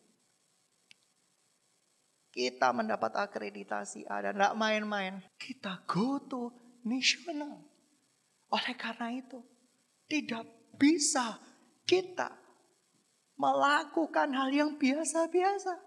Kita 2.35 2.75
mendapat 2.75 3.15
akreditasi 3.15 4.11
A 4.11 4.19
dan 4.19 4.35
tidak 4.35 4.59
main-main. 4.59 5.23
Kita 5.39 5.87
go 5.87 6.19
to 6.19 6.51
national. 6.83 7.63
Oleh 8.51 8.75
karena 8.75 9.07
itu, 9.15 9.39
tidak 10.11 10.43
bisa 10.75 11.39
kita 11.87 12.35
melakukan 13.39 14.35
hal 14.35 14.51
yang 14.51 14.71
biasa-biasa. 14.75 15.79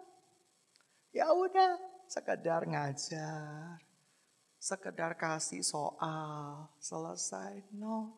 Ya 1.13 1.29
udah, 1.37 1.77
sekedar 2.09 2.65
ngajar, 2.65 3.77
sekedar 4.57 5.21
kasih 5.21 5.61
soal, 5.61 6.73
selesai. 6.81 7.61
No, 7.77 8.17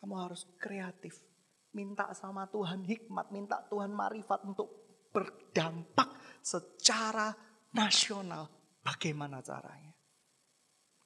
kamu 0.00 0.14
harus 0.16 0.48
kreatif. 0.56 1.12
Minta 1.76 2.08
sama 2.16 2.48
Tuhan 2.48 2.88
hikmat, 2.88 3.28
minta 3.36 3.60
Tuhan 3.68 3.92
marifat 3.92 4.48
untuk 4.48 4.72
berdampak 5.12 6.17
secara 6.42 7.34
nasional. 7.74 8.48
Bagaimana 8.82 9.44
caranya? 9.44 9.92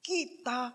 Kita 0.03 0.71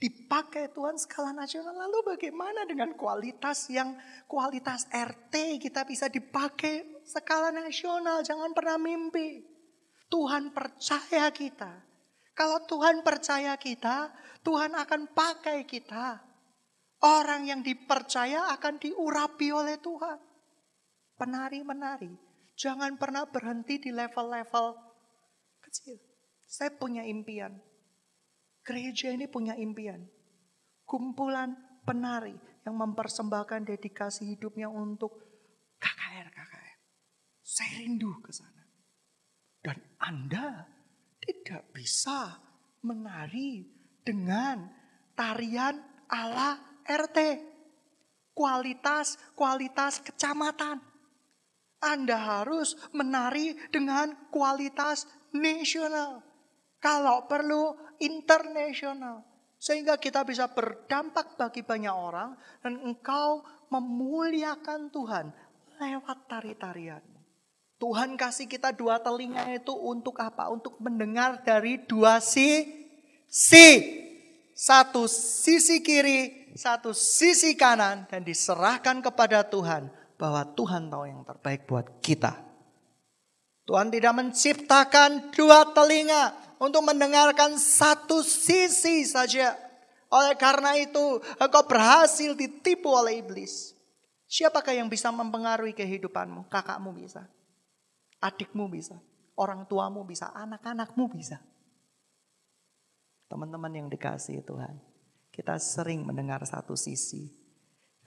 dipakai 0.00 0.72
Tuhan 0.72 0.96
skala 0.96 1.36
nasional. 1.36 1.76
Lalu 1.76 2.16
bagaimana 2.16 2.64
dengan 2.64 2.96
kualitas 2.96 3.68
yang 3.68 3.92
kualitas 4.24 4.88
RT 4.88 5.60
kita 5.60 5.84
bisa 5.84 6.08
dipakai 6.08 7.04
skala 7.04 7.52
nasional. 7.52 8.24
Jangan 8.24 8.56
pernah 8.56 8.80
mimpi. 8.80 9.44
Tuhan 10.10 10.50
percaya 10.50 11.28
kita. 11.30 11.86
Kalau 12.32 12.64
Tuhan 12.64 13.04
percaya 13.04 13.54
kita, 13.60 14.10
Tuhan 14.40 14.72
akan 14.72 15.12
pakai 15.12 15.68
kita. 15.68 16.18
Orang 17.00 17.48
yang 17.48 17.60
dipercaya 17.60 18.52
akan 18.56 18.80
diurapi 18.80 19.48
oleh 19.52 19.76
Tuhan. 19.80 20.18
Penari-menari. 21.16 22.29
Jangan 22.60 23.00
pernah 23.00 23.24
berhenti 23.24 23.80
di 23.80 23.88
level-level 23.88 24.66
kecil. 25.64 25.96
Saya 26.44 26.76
punya 26.76 27.00
impian 27.08 27.56
Gereja 28.60 29.10
ini 29.10 29.24
punya 29.24 29.56
impian. 29.56 30.04
Kumpulan 30.84 31.56
penari 31.86 32.36
yang 32.66 32.76
mempersembahkan 32.76 33.64
dedikasi 33.64 34.36
hidupnya 34.36 34.68
untuk 34.68 35.16
KKR, 35.80 36.28
KKR. 36.28 36.76
Saya 37.40 37.70
rindu 37.80 38.20
ke 38.20 38.30
sana. 38.30 38.62
Dan 39.60 39.78
Anda 40.00 40.70
tidak 41.20 41.72
bisa 41.72 42.36
menari 42.84 43.64
dengan 44.04 44.68
tarian 45.16 45.80
ala 46.06 46.80
RT. 46.84 47.48
Kualitas-kualitas 48.36 50.04
kecamatan. 50.04 50.80
Anda 51.80 52.16
harus 52.16 52.76
menari 52.92 53.56
dengan 53.72 54.12
kualitas 54.28 55.08
nasional. 55.32 56.20
Kalau 56.80 57.24
perlu 57.24 57.76
internasional. 58.00 59.24
Sehingga 59.60 60.00
kita 60.00 60.24
bisa 60.24 60.48
berdampak 60.48 61.36
bagi 61.36 61.60
banyak 61.60 61.92
orang. 61.92 62.36
Dan 62.64 62.80
engkau 62.84 63.44
memuliakan 63.68 64.88
Tuhan 64.88 65.32
lewat 65.80 66.18
tari-tarianmu. 66.28 67.20
Tuhan 67.80 68.16
kasih 68.20 68.44
kita 68.44 68.76
dua 68.76 69.00
telinga 69.00 69.48
itu 69.56 69.72
untuk 69.72 70.20
apa? 70.20 70.52
Untuk 70.52 70.76
mendengar 70.84 71.40
dari 71.40 71.80
dua 71.80 72.20
si, 72.20 72.68
si. 73.24 73.68
Satu 74.52 75.08
sisi 75.08 75.80
kiri, 75.80 76.52
satu 76.52 76.92
sisi 76.92 77.56
kanan. 77.56 78.04
Dan 78.08 78.24
diserahkan 78.24 79.00
kepada 79.00 79.44
Tuhan. 79.48 79.99
Bahwa 80.20 80.44
Tuhan 80.52 80.92
tahu 80.92 81.08
yang 81.08 81.24
terbaik 81.24 81.64
buat 81.64 82.04
kita. 82.04 82.36
Tuhan 83.64 83.88
tidak 83.88 84.12
menciptakan 84.12 85.32
dua 85.32 85.64
telinga 85.72 86.36
untuk 86.60 86.84
mendengarkan 86.84 87.56
satu 87.56 88.20
sisi 88.20 89.08
saja. 89.08 89.56
Oleh 90.12 90.36
karena 90.36 90.76
itu, 90.76 91.22
engkau 91.40 91.64
berhasil 91.64 92.36
ditipu 92.36 92.92
oleh 92.92 93.24
iblis. 93.24 93.72
Siapakah 94.28 94.76
yang 94.76 94.92
bisa 94.92 95.08
mempengaruhi 95.08 95.72
kehidupanmu? 95.72 96.52
Kakakmu 96.52 96.92
bisa. 96.92 97.24
Adikmu 98.20 98.68
bisa. 98.68 99.00
Orang 99.38 99.64
tuamu 99.64 100.04
bisa. 100.04 100.28
Anak-anakmu 100.36 101.08
bisa. 101.14 101.40
Teman-teman 103.30 103.70
yang 103.70 103.88
dikasih 103.88 104.42
Tuhan. 104.42 104.82
Kita 105.30 105.56
sering 105.62 106.02
mendengar 106.02 106.42
satu 106.42 106.74
sisi. 106.74 107.39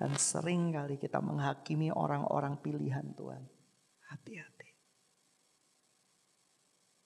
Dan 0.03 0.19
sering 0.19 0.75
kali 0.75 0.99
kita 0.99 1.23
menghakimi 1.23 1.87
orang-orang 1.87 2.59
pilihan 2.59 3.15
Tuhan. 3.15 3.39
Hati-hati. 4.11 4.69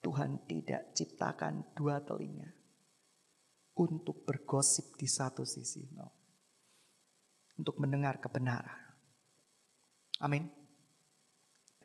Tuhan 0.02 0.42
tidak 0.50 0.98
ciptakan 0.98 1.78
dua 1.78 2.02
telinga 2.02 2.50
untuk 3.78 4.26
bergosip 4.26 4.98
di 4.98 5.06
satu 5.06 5.46
sisi. 5.46 5.86
No. 5.94 6.10
Untuk 7.62 7.78
mendengar 7.78 8.18
kebenaran. 8.18 8.98
Amin. 10.18 10.50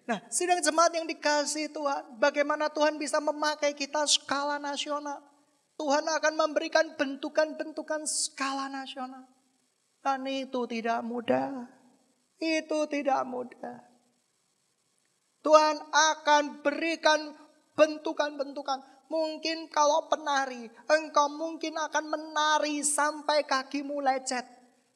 Nah, 0.08 0.16
sidang 0.32 0.64
jemaat 0.64 0.96
yang 0.96 1.04
dikasih 1.04 1.76
Tuhan, 1.76 2.16
bagaimana 2.16 2.72
Tuhan 2.72 2.96
bisa 2.96 3.20
memakai 3.20 3.76
kita 3.76 4.08
skala 4.08 4.56
nasional? 4.56 5.20
Tuhan 5.76 6.08
akan 6.08 6.34
memberikan 6.40 6.96
bentukan-bentukan 6.96 8.08
skala 8.08 8.72
nasional. 8.72 9.28
Dan 10.02 10.26
itu 10.26 10.66
tidak 10.66 11.00
mudah. 11.06 11.70
Itu 12.42 12.90
tidak 12.90 13.22
mudah. 13.22 13.78
Tuhan 15.46 15.78
akan 15.90 16.62
berikan 16.66 17.38
bentukan-bentukan. 17.78 18.82
Mungkin 19.06 19.70
kalau 19.70 20.10
penari, 20.10 20.66
engkau 20.90 21.30
mungkin 21.30 21.78
akan 21.78 22.04
menari 22.10 22.82
sampai 22.82 23.46
kakimu 23.46 24.02
lecet. 24.02 24.42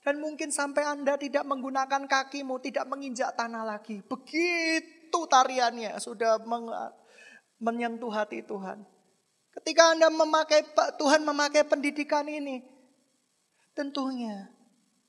Dan 0.02 0.22
mungkin 0.22 0.54
sampai 0.54 0.86
Anda 0.86 1.18
tidak 1.18 1.42
menggunakan 1.46 2.06
kakimu, 2.06 2.62
tidak 2.62 2.86
menginjak 2.86 3.34
tanah 3.34 3.66
lagi. 3.66 4.02
Begitu 4.06 5.18
tariannya 5.26 5.98
sudah 5.98 6.38
menyentuh 7.58 8.10
hati 8.14 8.42
Tuhan. 8.46 8.86
Ketika 9.50 9.98
Anda 9.98 10.10
memakai 10.10 10.62
Tuhan 10.94 11.26
memakai 11.26 11.66
pendidikan 11.66 12.26
ini, 12.30 12.62
tentunya 13.74 14.55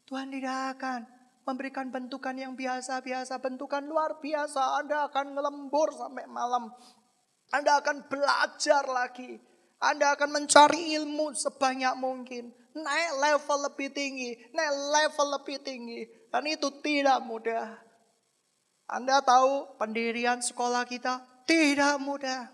Tuhan 0.07 0.31
tidak 0.31 0.79
akan 0.79 0.99
memberikan 1.43 1.91
bentukan 1.91 2.35
yang 2.35 2.55
biasa-biasa, 2.55 3.43
bentukan 3.43 3.83
luar 3.83 4.23
biasa. 4.23 4.79
Anda 4.79 5.11
akan 5.11 5.35
ngelembur 5.35 5.91
sampai 5.91 6.23
malam. 6.31 6.71
Anda 7.51 7.83
akan 7.83 8.07
belajar 8.07 8.87
lagi. 8.87 9.35
Anda 9.83 10.15
akan 10.15 10.31
mencari 10.31 10.95
ilmu 10.95 11.35
sebanyak 11.35 11.95
mungkin. 11.99 12.55
Naik 12.71 13.11
level 13.19 13.59
lebih 13.71 13.89
tinggi. 13.91 14.31
Naik 14.55 14.73
level 14.95 15.27
lebih 15.39 15.57
tinggi. 15.59 16.01
Dan 16.31 16.43
itu 16.47 16.67
tidak 16.79 17.19
mudah. 17.23 17.75
Anda 18.87 19.19
tahu 19.19 19.75
pendirian 19.75 20.39
sekolah 20.39 20.87
kita 20.87 21.43
tidak 21.43 21.99
mudah. 21.99 22.47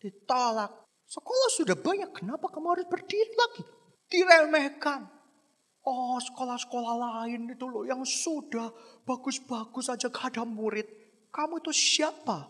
Ditolak. 0.00 0.72
Sekolah 1.08 1.50
sudah 1.56 1.76
banyak. 1.76 2.12
Kenapa 2.12 2.52
kamu 2.52 2.76
harus 2.76 2.86
berdiri 2.88 3.32
lagi? 3.32 3.64
Diremehkan. 4.12 5.17
Oh 5.88 6.20
sekolah-sekolah 6.20 6.94
lain 7.00 7.48
itu 7.48 7.64
loh 7.64 7.88
yang 7.88 8.04
sudah 8.04 8.68
bagus-bagus 9.08 9.88
aja 9.88 10.12
gak 10.12 10.36
ada 10.36 10.44
murid. 10.44 10.84
Kamu 11.32 11.64
itu 11.64 11.72
siapa? 11.72 12.44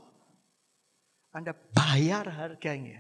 Anda 1.31 1.55
bayar 1.55 2.27
harganya 2.35 2.99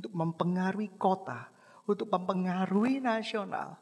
untuk 0.00 0.16
mempengaruhi 0.16 0.96
kota, 0.96 1.52
untuk 1.84 2.08
mempengaruhi 2.08 3.04
nasional. 3.04 3.76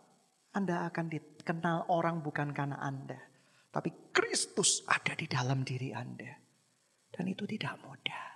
Anda 0.50 0.90
akan 0.90 1.06
dikenal 1.06 1.86
orang 1.86 2.18
bukan 2.18 2.50
karena 2.50 2.82
Anda, 2.82 3.22
tapi 3.70 4.10
Kristus 4.10 4.82
ada 4.90 5.14
di 5.14 5.30
dalam 5.30 5.62
diri 5.62 5.94
Anda. 5.94 6.34
Dan 7.12 7.30
itu 7.30 7.46
tidak 7.46 7.78
mudah. 7.78 8.26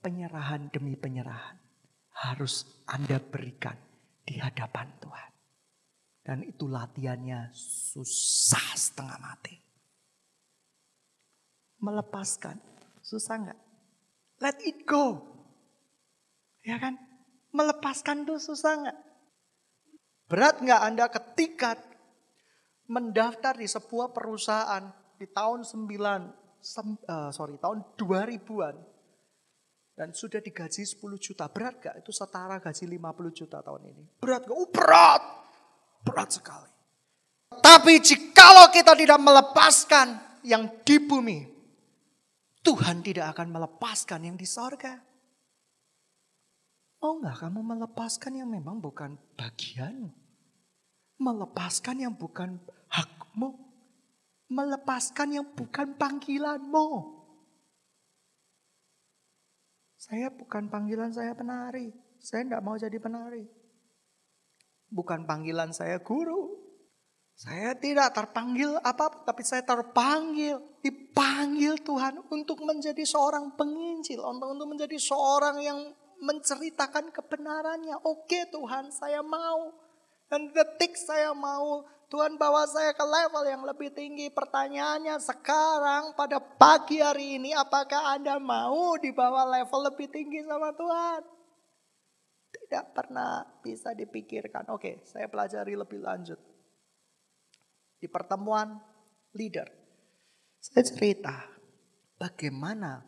Penyerahan 0.00 0.72
demi 0.74 0.98
penyerahan 0.98 1.54
harus 2.26 2.82
Anda 2.90 3.22
berikan 3.22 3.76
di 4.26 4.42
hadapan 4.42 4.88
Tuhan. 4.98 5.29
Dan 6.20 6.44
itu 6.44 6.68
latihannya 6.68 7.48
susah 7.56 8.76
setengah 8.76 9.18
mati. 9.18 9.56
Melepaskan, 11.80 12.60
susah 13.00 13.34
nggak? 13.40 13.60
Let 14.44 14.60
it 14.68 14.84
go. 14.84 15.24
Ya 16.60 16.76
kan? 16.76 17.00
Melepaskan 17.56 18.28
itu 18.28 18.36
susah 18.36 18.72
nggak? 18.84 18.98
Berat 20.28 20.60
nggak 20.60 20.80
Anda 20.84 21.06
ketika 21.08 21.74
mendaftar 22.90 23.56
di 23.56 23.70
sebuah 23.70 24.10
perusahaan 24.10 24.92
di 25.16 25.26
tahun 25.30 25.62
9, 25.62 26.60
sem, 26.60 26.98
uh, 27.06 27.30
sorry, 27.30 27.56
tahun 27.56 27.82
2000-an. 27.96 28.76
Dan 29.94 30.16
sudah 30.16 30.40
digaji 30.40 30.82
10 30.82 30.96
juta. 31.20 31.44
Berat 31.52 31.76
gak? 31.76 32.00
Itu 32.00 32.08
setara 32.08 32.56
gaji 32.56 32.88
50 32.88 33.36
juta 33.36 33.60
tahun 33.60 33.92
ini. 33.92 34.04
Berat 34.16 34.48
gak? 34.48 34.56
Oh 34.56 34.68
berat. 34.72 35.22
Berat 36.00 36.32
sekali. 36.32 36.70
Tapi 37.60 37.98
jikalau 38.00 38.70
kita 38.72 38.94
tidak 38.94 39.20
melepaskan 39.20 40.16
yang 40.46 40.70
di 40.86 40.96
bumi, 40.96 41.44
Tuhan 42.60 43.00
tidak 43.00 43.36
akan 43.36 43.48
melepaskan 43.52 44.20
yang 44.28 44.36
di 44.36 44.44
sorga. 44.44 45.00
Oh 47.00 47.16
enggak, 47.16 47.40
kamu 47.40 47.60
melepaskan 47.64 48.44
yang 48.44 48.48
memang 48.52 48.76
bukan 48.76 49.16
bagianmu. 49.36 50.12
Melepaskan 51.20 51.96
yang 52.04 52.14
bukan 52.16 52.60
hakmu. 52.92 53.56
Melepaskan 54.52 55.40
yang 55.40 55.46
bukan 55.56 55.96
panggilanmu. 55.96 56.88
Saya 60.00 60.32
bukan 60.32 60.68
panggilan 60.68 61.12
saya 61.12 61.32
penari. 61.36 61.92
Saya 62.20 62.44
tidak 62.44 62.64
mau 62.64 62.76
jadi 62.76 62.96
penari. 63.00 63.59
Bukan 64.90 65.24
panggilan 65.24 65.70
saya 65.70 66.02
guru. 66.02 66.60
Saya 67.40 67.72
tidak 67.78 68.12
terpanggil 68.12 68.76
apa, 68.84 69.24
tapi 69.24 69.40
saya 69.40 69.64
terpanggil, 69.64 70.60
dipanggil 70.84 71.80
Tuhan 71.80 72.20
untuk 72.28 72.60
menjadi 72.60 73.00
seorang 73.00 73.56
penginjil, 73.56 74.20
untuk 74.20 74.68
menjadi 74.68 75.00
seorang 75.00 75.56
yang 75.64 75.80
menceritakan 76.20 77.08
kebenarannya. 77.08 77.96
Oke 78.04 78.44
Tuhan, 78.52 78.92
saya 78.92 79.24
mau. 79.24 79.72
Dan 80.28 80.52
detik 80.52 80.94
saya 81.00 81.32
mau, 81.32 81.80
Tuhan 82.12 82.36
bawa 82.36 82.68
saya 82.68 82.92
ke 82.92 83.02
level 83.06 83.44
yang 83.48 83.62
lebih 83.64 83.88
tinggi. 83.94 84.28
Pertanyaannya 84.28 85.16
sekarang 85.22 86.12
pada 86.18 86.38
pagi 86.38 87.00
hari 87.00 87.40
ini, 87.40 87.56
apakah 87.56 88.20
Anda 88.20 88.36
mau 88.36 89.00
dibawa 89.00 89.48
level 89.48 89.90
lebih 89.90 90.12
tinggi 90.12 90.44
sama 90.44 90.76
Tuhan? 90.76 91.39
Tidak 92.70 92.94
pernah 92.94 93.42
bisa 93.66 93.90
dipikirkan. 93.98 94.70
Oke, 94.70 95.02
saya 95.02 95.26
pelajari 95.26 95.74
lebih 95.74 95.98
lanjut 96.06 96.38
di 97.98 98.06
pertemuan 98.06 98.78
leader. 99.34 99.66
Saya 100.62 100.86
cerita 100.86 101.36
bagaimana 102.14 103.02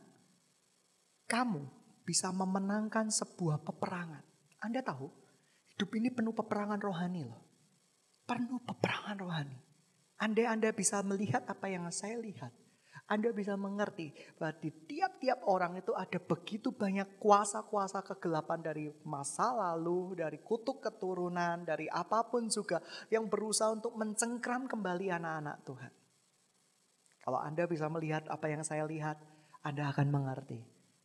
kamu 1.30 1.62
bisa 2.02 2.34
memenangkan 2.34 3.08
sebuah 3.08 3.62
peperangan. 3.62 4.26
Anda 4.60 4.82
tahu, 4.84 5.06
hidup 5.74 5.90
ini 5.94 6.10
penuh 6.10 6.34
peperangan 6.36 6.82
rohani 6.82 7.22
loh. 7.22 7.40
Penuh 8.28 8.60
peperangan 8.66 9.16
rohani. 9.18 9.58
Andai 10.22 10.46
Anda 10.46 10.70
bisa 10.70 11.02
melihat 11.02 11.42
apa 11.50 11.66
yang 11.66 11.86
saya 11.90 12.14
lihat, 12.20 12.54
anda 13.12 13.28
bisa 13.36 13.60
mengerti 13.60 14.08
bahwa 14.40 14.56
di 14.56 14.72
tiap-tiap 14.88 15.44
orang 15.44 15.76
itu 15.76 15.92
ada 15.92 16.16
begitu 16.16 16.72
banyak 16.72 17.20
kuasa-kuasa 17.20 18.00
kegelapan 18.00 18.64
dari 18.64 18.88
masa 19.04 19.52
lalu, 19.52 20.16
dari 20.16 20.40
kutuk 20.40 20.80
keturunan, 20.80 21.60
dari 21.68 21.92
apa 21.92 22.24
pun 22.24 22.48
juga 22.48 22.80
yang 23.12 23.28
berusaha 23.28 23.68
untuk 23.68 23.92
mencengkram 24.00 24.64
kembali 24.64 25.12
anak-anak 25.12 25.56
Tuhan. 25.68 25.92
Kalau 27.20 27.38
Anda 27.38 27.68
bisa 27.68 27.92
melihat 27.92 28.24
apa 28.32 28.48
yang 28.48 28.64
saya 28.64 28.88
lihat, 28.88 29.20
Anda 29.60 29.92
akan 29.92 30.08
mengerti 30.08 30.58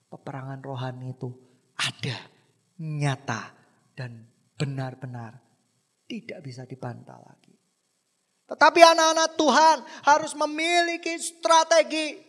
peperangan 0.08 0.63
rohani 0.63 1.12
itu 1.12 1.30
ada 1.76 2.17
nyata, 2.80 3.54
dan 3.98 4.30
benar-benar 4.56 5.41
tidak 6.06 6.39
bisa 6.46 6.63
dibantah 6.63 7.17
lagi. 7.22 7.57
Tetapi 8.47 8.79
anak-anak 8.79 9.36
Tuhan 9.36 9.77
harus 10.07 10.31
memiliki 10.39 11.19
strategi. 11.19 12.25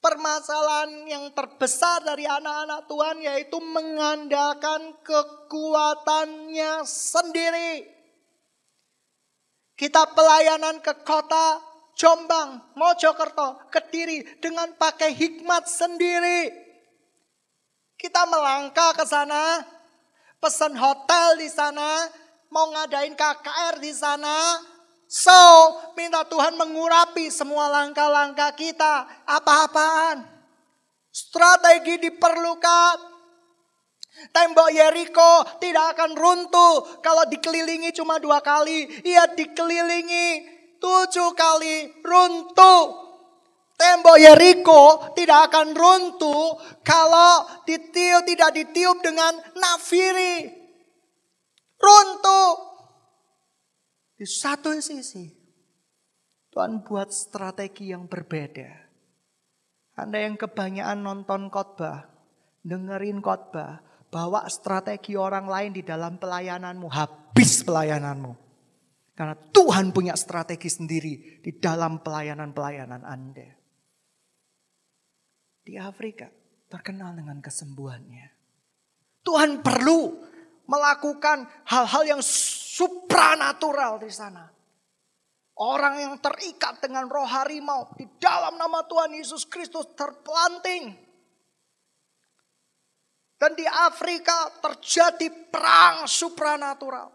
Permasalahan 0.00 1.04
yang 1.06 1.28
terbesar 1.36 2.00
dari 2.00 2.24
anak-anak 2.24 2.88
Tuhan 2.88 3.16
yaitu 3.20 3.60
mengandalkan 3.60 4.96
kekuatannya 5.04 6.88
sendiri. 6.88 7.84
Kita 9.76 10.08
pelayanan 10.16 10.80
ke 10.80 11.04
kota 11.04 11.60
Jombang, 12.00 12.72
Mojokerto, 12.80 13.68
Kediri 13.68 14.40
dengan 14.40 14.72
pakai 14.72 15.12
hikmat 15.12 15.68
sendiri. 15.68 16.48
Kita 18.00 18.24
melangkah 18.24 18.96
ke 18.96 19.04
sana, 19.04 19.60
pesan 20.40 20.80
hotel 20.80 21.36
di 21.36 21.48
sana, 21.52 22.08
mau 22.48 22.72
ngadain 22.72 23.12
KKR 23.12 23.76
di 23.84 23.92
sana. 23.92 24.36
So, 25.10 25.34
minta 25.98 26.22
Tuhan 26.22 26.54
mengurapi 26.54 27.34
semua 27.34 27.66
langkah-langkah 27.66 28.54
kita. 28.54 29.26
Apa-apaan? 29.26 30.22
Strategi 31.10 31.98
diperlukan. 31.98 33.10
Tembok 34.30 34.70
Yeriko 34.70 35.58
tidak 35.58 35.98
akan 35.98 36.14
runtuh 36.14 37.02
kalau 37.02 37.26
dikelilingi 37.26 37.90
cuma 37.90 38.22
dua 38.22 38.38
kali. 38.38 38.86
Ia 39.02 39.34
dikelilingi 39.34 40.46
tujuh 40.78 41.34
kali 41.34 42.06
runtuh. 42.06 43.10
Tembok 43.74 44.14
Yeriko 44.14 45.10
tidak 45.18 45.50
akan 45.50 45.74
runtuh 45.74 46.54
kalau 46.86 47.66
ditiup 47.66 48.22
tidak 48.30 48.54
ditiup 48.54 49.02
dengan 49.02 49.34
nafiri. 49.58 50.54
Runtuh. 51.82 52.69
Di 54.20 54.28
satu 54.28 54.76
sisi 54.84 55.32
Tuhan 56.52 56.84
buat 56.84 57.08
strategi 57.08 57.88
yang 57.88 58.04
berbeda. 58.04 58.68
Anda 59.96 60.28
yang 60.28 60.36
kebanyakan 60.36 61.00
nonton 61.00 61.48
khotbah, 61.48 62.04
dengerin 62.60 63.24
khotbah, 63.24 63.80
bawa 64.12 64.44
strategi 64.52 65.16
orang 65.16 65.48
lain 65.48 65.72
di 65.72 65.80
dalam 65.80 66.20
pelayananmu, 66.20 66.84
habis 66.92 67.64
pelayananmu. 67.64 68.36
Karena 69.16 69.40
Tuhan 69.56 69.88
punya 69.88 70.12
strategi 70.20 70.68
sendiri 70.68 71.40
di 71.40 71.56
dalam 71.56 72.04
pelayanan-pelayanan 72.04 73.00
Anda. 73.00 73.48
Di 75.64 75.80
Afrika 75.80 76.28
terkenal 76.68 77.16
dengan 77.16 77.40
kesembuhannya. 77.40 78.36
Tuhan 79.24 79.64
perlu 79.64 80.28
melakukan 80.68 81.48
hal-hal 81.64 82.04
yang 82.04 82.22
supranatural 83.10 83.98
di 83.98 84.10
sana. 84.14 84.46
Orang 85.60 85.98
yang 85.98 86.14
terikat 86.22 86.80
dengan 86.80 87.10
roh 87.10 87.26
harimau 87.26 87.92
di 87.98 88.06
dalam 88.16 88.56
nama 88.56 88.86
Tuhan 88.86 89.12
Yesus 89.12 89.44
Kristus 89.44 89.90
terpelanting. 89.98 90.94
Dan 93.36 93.52
di 93.58 93.66
Afrika 93.66 94.48
terjadi 94.62 95.28
perang 95.50 96.08
supranatural. 96.08 97.12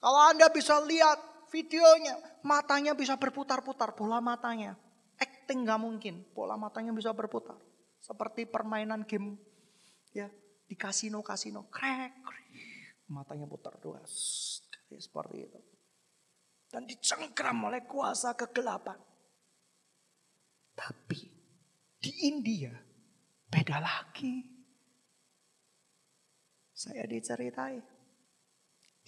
Kalau 0.00 0.20
Anda 0.28 0.48
bisa 0.52 0.80
lihat 0.82 1.48
videonya, 1.52 2.16
matanya 2.44 2.92
bisa 2.92 3.16
berputar-putar, 3.16 3.92
bola 3.92 4.20
matanya. 4.20 4.76
Acting 5.20 5.68
nggak 5.68 5.80
mungkin, 5.80 6.24
bola 6.32 6.56
matanya 6.56 6.96
bisa 6.96 7.12
berputar. 7.12 7.56
Seperti 8.00 8.48
permainan 8.48 9.04
game 9.04 9.36
ya 10.16 10.32
di 10.64 10.76
kasino-kasino, 10.76 11.68
krek, 11.68 12.16
matanya 13.12 13.44
putar 13.44 13.76
dua, 13.76 14.00
seperti 14.98 15.36
itu. 15.46 15.60
Dan 16.70 16.86
dicengkram 16.86 17.70
oleh 17.70 17.86
kuasa 17.86 18.34
kegelapan. 18.34 18.98
Tapi 20.74 21.20
di 22.00 22.12
India 22.30 22.72
beda 23.46 23.78
lagi. 23.82 24.58
Saya 26.72 27.04
diceritai 27.04 28.00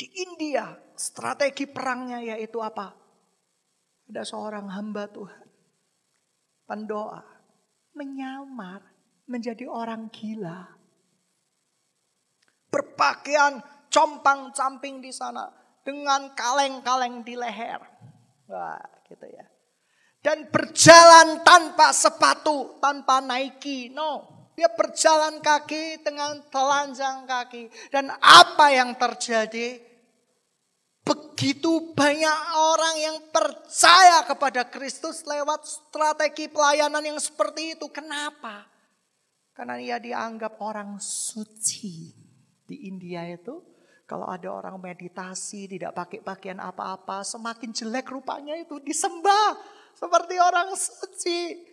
di 0.03 0.07
India 0.27 0.75
strategi 0.99 1.71
perangnya 1.71 2.19
yaitu 2.19 2.59
apa? 2.59 2.91
Ada 4.11 4.27
seorang 4.27 4.67
hamba 4.75 5.07
Tuhan. 5.07 5.47
Pendoa. 6.67 7.23
Menyamar 7.95 8.83
menjadi 9.31 9.69
orang 9.71 10.11
gila. 10.11 10.65
Berpakaian 12.67 13.63
compang-camping 13.93 14.99
di 15.05 15.15
sana. 15.15 15.62
Dengan 15.83 16.31
kaleng-kaleng 16.39 17.27
di 17.27 17.35
leher. 17.35 17.83
Wah 18.47 18.83
gitu 19.11 19.27
ya. 19.27 19.47
Dan 20.23 20.47
berjalan 20.55 21.43
tanpa 21.43 21.91
sepatu, 21.91 22.79
tanpa 22.79 23.19
Nike. 23.19 23.91
No, 23.91 24.47
dia 24.55 24.71
berjalan 24.71 25.43
kaki 25.43 26.07
dengan 26.07 26.39
telanjang 26.47 27.27
kaki. 27.27 27.67
Dan 27.91 28.15
apa 28.23 28.71
yang 28.71 28.95
terjadi? 28.95 29.83
Begitu 31.03 31.99
banyak 31.99 32.39
orang 32.55 32.97
yang 33.03 33.19
percaya 33.35 34.23
kepada 34.23 34.63
Kristus 34.71 35.27
lewat 35.27 35.67
strategi 35.67 36.47
pelayanan 36.47 37.03
yang 37.03 37.19
seperti 37.19 37.75
itu. 37.75 37.91
Kenapa? 37.91 38.71
Karena 39.51 39.83
ia 39.83 39.99
dianggap 39.99 40.63
orang 40.63 41.03
suci. 41.03 42.15
Di 42.63 42.87
India 42.87 43.27
itu 43.27 43.72
kalau 44.13 44.29
ada 44.29 44.49
orang 44.53 44.77
meditasi 44.77 45.65
tidak 45.65 45.97
pakai 45.97 46.21
pakaian 46.21 46.61
apa-apa 46.61 47.25
semakin 47.25 47.73
jelek 47.73 48.13
rupanya 48.13 48.53
itu 48.61 48.77
disembah 48.77 49.57
seperti 49.97 50.37
orang 50.37 50.69
suci. 50.77 51.73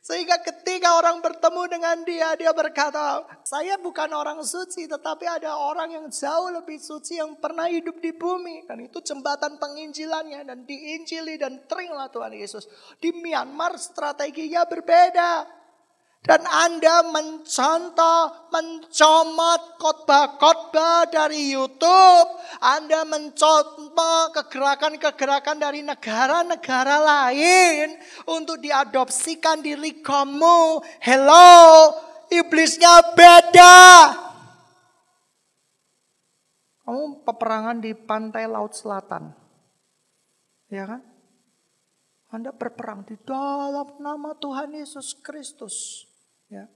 Sehingga 0.00 0.40
ketika 0.40 0.96
orang 0.96 1.20
bertemu 1.20 1.62
dengan 1.68 1.96
dia, 2.08 2.32
dia 2.32 2.56
berkata, 2.56 3.20
saya 3.44 3.76
bukan 3.76 4.08
orang 4.16 4.40
suci, 4.40 4.88
tetapi 4.88 5.28
ada 5.28 5.52
orang 5.60 5.92
yang 5.92 6.06
jauh 6.08 6.48
lebih 6.48 6.80
suci 6.80 7.20
yang 7.20 7.36
pernah 7.36 7.68
hidup 7.68 8.00
di 8.00 8.16
bumi. 8.16 8.64
Dan 8.64 8.80
itu 8.80 9.04
jembatan 9.04 9.60
penginjilannya 9.60 10.40
dan 10.46 10.64
diinjili 10.64 11.36
dan 11.36 11.68
terimalah 11.68 12.08
Tuhan 12.08 12.32
Yesus. 12.32 12.64
Di 12.96 13.12
Myanmar 13.12 13.76
strateginya 13.76 14.64
berbeda. 14.64 15.59
Dan 16.20 16.44
Anda 16.44 17.00
mencontoh, 17.08 18.52
mencomot 18.52 19.80
khotbah-khotbah 19.80 21.08
dari 21.08 21.56
YouTube. 21.56 22.28
Anda 22.60 23.08
mencontoh 23.08 24.28
kegerakan-kegerakan 24.36 25.56
dari 25.56 25.80
negara-negara 25.80 26.96
lain 27.00 27.96
untuk 28.28 28.60
diadopsikan 28.60 29.64
diri 29.64 30.04
kamu. 30.04 30.84
Hello, 31.00 31.56
iblisnya 32.28 33.16
beda. 33.16 34.12
Kamu 36.84 37.24
peperangan 37.24 37.80
di 37.80 37.96
pantai 37.96 38.44
Laut 38.44 38.76
Selatan. 38.76 39.32
Ya 40.68 40.84
kan? 40.84 41.00
Anda 42.28 42.52
berperang 42.52 43.08
di 43.08 43.16
dalam 43.24 43.96
nama 44.04 44.36
Tuhan 44.36 44.76
Yesus 44.76 45.16
Kristus. 45.24 46.09
Ya. 46.50 46.66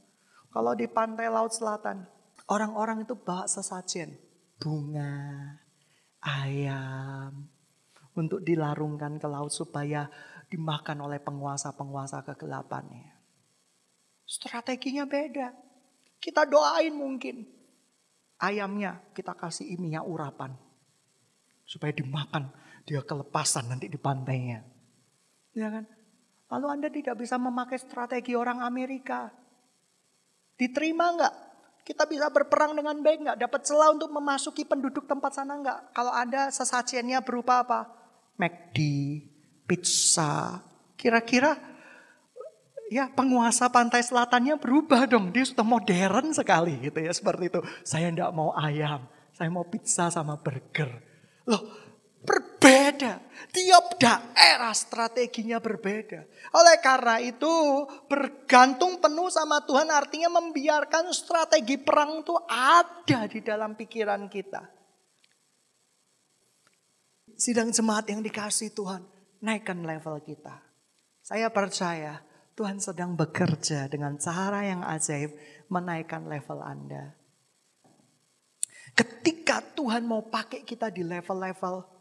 Kalau 0.55 0.73
di 0.79 0.87
pantai 0.87 1.27
Laut 1.27 1.51
Selatan, 1.51 2.07
orang-orang 2.47 3.03
itu 3.03 3.19
bawa 3.19 3.51
sesajen. 3.51 4.15
Bunga, 4.63 5.59
ayam. 6.23 7.51
Untuk 8.15 8.47
dilarungkan 8.47 9.19
ke 9.19 9.27
laut 9.27 9.51
supaya 9.51 10.07
dimakan 10.47 11.11
oleh 11.11 11.19
penguasa-penguasa 11.19 12.23
kegelapannya. 12.23 13.11
Strateginya 14.23 15.03
beda. 15.03 15.51
Kita 16.23 16.47
doain 16.47 16.95
mungkin. 16.95 17.43
Ayamnya 18.39 19.03
kita 19.19 19.35
kasih 19.35 19.67
minyak 19.83 20.07
urapan. 20.07 20.55
Supaya 21.67 21.91
dimakan. 21.91 22.55
Dia 22.87 23.03
kelepasan 23.03 23.67
nanti 23.67 23.91
di 23.91 23.99
pantainya. 23.99 24.63
Ya 25.51 25.75
kan? 25.75 25.85
Lalu 26.55 26.67
Anda 26.71 26.89
tidak 26.95 27.19
bisa 27.19 27.35
memakai 27.35 27.83
strategi 27.83 28.39
orang 28.39 28.63
Amerika. 28.63 29.35
Diterima 30.55 31.11
enggak? 31.11 31.35
Kita 31.85 32.09
bisa 32.09 32.33
berperang 32.33 32.73
dengan 32.73 32.97
baik 33.05 33.19
enggak? 33.21 33.39
Dapat 33.45 33.61
celah 33.67 33.93
untuk 33.93 34.09
memasuki 34.09 34.65
penduduk 34.65 35.05
tempat 35.05 35.37
sana 35.37 35.59
enggak? 35.59 35.93
Kalau 35.93 36.13
ada 36.15 36.49
sesajiannya 36.49 37.21
berupa 37.21 37.61
apa? 37.61 37.81
McD, 38.41 38.79
pizza. 39.69 40.63
Kira-kira 40.97 41.55
ya 42.89 43.11
penguasa 43.13 43.69
pantai 43.69 44.01
selatannya 44.01 44.57
berubah 44.57 45.05
dong. 45.05 45.35
Dia 45.35 45.45
sudah 45.45 45.67
modern 45.67 46.33
sekali 46.33 46.79
gitu 46.81 46.99
ya 47.03 47.13
seperti 47.13 47.53
itu. 47.53 47.61
Saya 47.85 48.09
enggak 48.09 48.33
mau 48.33 48.57
ayam, 48.57 49.05
saya 49.37 49.51
mau 49.53 49.69
pizza 49.69 50.09
sama 50.09 50.41
burger. 50.41 50.89
Loh, 51.45 51.84
Berbeda. 52.25 53.21
Tiap 53.55 54.01
daerah 54.03 54.75
strateginya 54.75 55.63
berbeda. 55.63 56.27
Oleh 56.59 56.77
karena 56.83 57.23
itu 57.23 57.87
bergantung 58.11 58.99
penuh 58.99 59.31
sama 59.31 59.63
Tuhan 59.63 59.93
artinya 59.95 60.41
membiarkan 60.43 61.15
strategi 61.15 61.79
perang 61.79 62.27
itu 62.27 62.35
ada 62.51 63.31
di 63.31 63.39
dalam 63.45 63.79
pikiran 63.79 64.27
kita. 64.27 64.65
Sidang 67.39 67.71
jemaat 67.71 68.11
yang 68.11 68.27
dikasih 68.27 68.75
Tuhan, 68.75 69.07
naikkan 69.43 69.79
level 69.87 70.19
kita. 70.23 70.59
Saya 71.23 71.51
percaya 71.55 72.23
Tuhan 72.55 72.79
sedang 72.79 73.15
bekerja 73.19 73.91
dengan 73.91 74.19
cara 74.19 74.63
yang 74.67 74.83
ajaib 74.83 75.35
menaikkan 75.71 76.27
level 76.27 76.63
Anda. 76.63 77.15
Ketika 78.95 79.59
Tuhan 79.75 80.07
mau 80.07 80.23
pakai 80.23 80.63
kita 80.63 80.91
di 80.95 81.03
level-level 81.03 81.94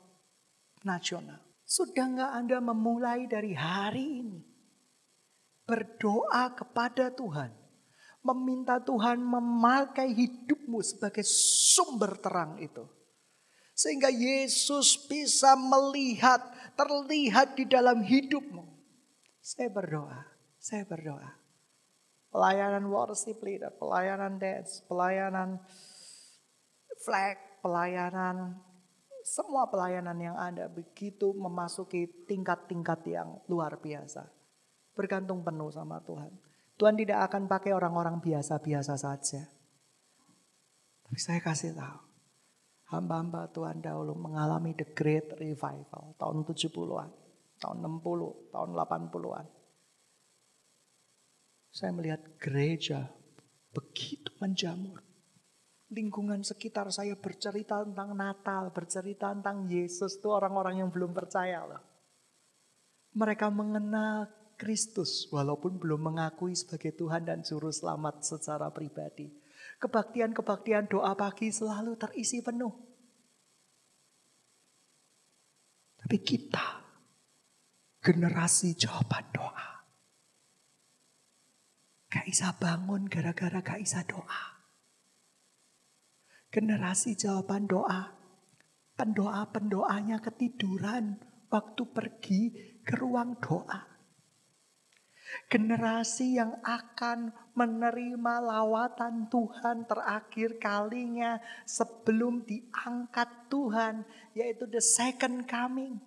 nasional. 0.85 1.41
Sudah 1.63 2.05
nggak 2.05 2.31
Anda 2.37 2.57
memulai 2.61 3.25
dari 3.25 3.55
hari 3.55 4.21
ini? 4.21 4.39
Berdoa 5.63 6.51
kepada 6.53 7.09
Tuhan. 7.09 7.49
Meminta 8.23 8.79
Tuhan 8.79 9.19
memakai 9.19 10.15
hidupmu 10.15 10.79
sebagai 10.79 11.27
sumber 11.27 12.15
terang 12.19 12.55
itu. 12.59 12.87
Sehingga 13.73 14.07
Yesus 14.07 14.95
bisa 15.09 15.57
melihat, 15.57 16.39
terlihat 16.77 17.57
di 17.57 17.65
dalam 17.67 18.05
hidupmu. 18.05 18.63
Saya 19.43 19.67
berdoa, 19.73 20.23
saya 20.55 20.87
berdoa. 20.87 21.35
Pelayanan 22.31 22.87
worship 22.87 23.43
leader, 23.43 23.73
pelayanan 23.75 24.39
dance, 24.39 24.85
pelayanan 24.87 25.59
flag, 27.03 27.35
pelayanan 27.59 28.61
semua 29.23 29.71
pelayanan 29.71 30.19
yang 30.19 30.37
ada 30.37 30.67
begitu 30.67 31.31
memasuki 31.31 32.27
tingkat-tingkat 32.27 32.99
yang 33.07 33.39
luar 33.47 33.79
biasa. 33.79 34.27
Bergantung 34.93 35.41
penuh 35.41 35.71
sama 35.71 36.03
Tuhan. 36.03 36.31
Tuhan 36.77 36.95
tidak 36.99 37.31
akan 37.31 37.47
pakai 37.47 37.71
orang-orang 37.71 38.19
biasa-biasa 38.19 38.93
saja. 38.99 39.41
Tapi 41.07 41.19
saya 41.19 41.39
kasih 41.39 41.73
tahu. 41.73 41.99
Hamba-hamba 42.93 43.49
Tuhan 43.49 43.81
dahulu 43.81 44.13
mengalami 44.13 44.75
the 44.77 44.85
great 44.93 45.33
revival. 45.39 46.13
Tahun 46.19 46.37
70-an. 46.45 47.09
Tahun 47.57 47.77
60, 47.79 48.53
tahun 48.53 48.69
80-an. 48.75 49.45
Saya 51.73 51.89
melihat 51.89 52.21
gereja 52.37 53.09
begitu 53.73 54.29
menjamur 54.37 55.01
lingkungan 55.93 56.41
sekitar 56.41 56.89
saya 56.89 57.13
bercerita 57.13 57.85
tentang 57.85 58.17
Natal, 58.17 58.73
bercerita 58.73 59.29
tentang 59.31 59.69
Yesus 59.69 60.17
itu 60.17 60.27
orang-orang 60.33 60.81
yang 60.81 60.89
belum 60.89 61.13
percaya 61.13 61.61
loh. 61.63 61.81
Mereka 63.13 63.53
mengenal 63.53 64.27
Kristus 64.57 65.29
walaupun 65.29 65.77
belum 65.77 66.13
mengakui 66.13 66.57
sebagai 66.57 66.97
Tuhan 66.97 67.29
dan 67.29 67.45
Juru 67.45 67.69
Selamat 67.69 68.25
secara 68.25 68.73
pribadi. 68.73 69.29
Kebaktian-kebaktian 69.77 70.89
doa 70.89 71.13
pagi 71.13 71.53
selalu 71.53 71.93
terisi 71.95 72.41
penuh. 72.41 72.73
Tapi 76.03 76.17
kita, 76.19 76.83
generasi 78.01 78.75
jawaban 78.75 79.25
doa. 79.29 79.69
Gak 82.09 82.25
bisa 82.29 82.53
bangun 82.57 83.09
gara-gara 83.09 83.61
gak 83.61 83.81
bisa 83.81 84.05
doa 84.05 84.52
generasi 86.53 87.17
jawaban 87.17 87.65
doa. 87.65 88.13
Pendoa-pendoanya 88.93 90.21
ketiduran 90.21 91.17
waktu 91.49 91.83
pergi 91.89 92.41
ke 92.85 92.93
ruang 92.93 93.41
doa. 93.41 93.89
Generasi 95.49 96.37
yang 96.37 96.61
akan 96.61 97.33
menerima 97.57 98.35
lawatan 98.37 99.33
Tuhan 99.33 99.89
terakhir 99.89 100.61
kalinya 100.61 101.41
sebelum 101.65 102.45
diangkat 102.45 103.49
Tuhan, 103.49 104.05
yaitu 104.37 104.69
the 104.69 104.77
second 104.77 105.49
coming. 105.49 105.97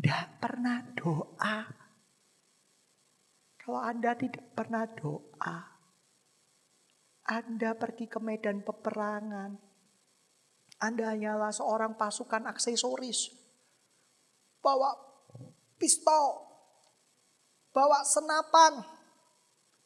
Tidak 0.00 0.40
pernah 0.40 0.80
doa. 0.96 1.68
Kalau 3.60 3.84
Anda 3.84 4.16
tidak 4.16 4.56
pernah 4.56 4.88
doa, 4.88 5.77
anda 7.28 7.76
pergi 7.76 8.08
ke 8.08 8.16
medan 8.24 8.64
peperangan. 8.64 9.52
Anda 10.80 11.12
hanyalah 11.12 11.52
seorang 11.52 12.00
pasukan 12.00 12.48
aksesoris. 12.48 13.28
Bawa 14.64 14.96
pistol, 15.76 16.40
bawa 17.68 18.00
senapan, 18.00 18.80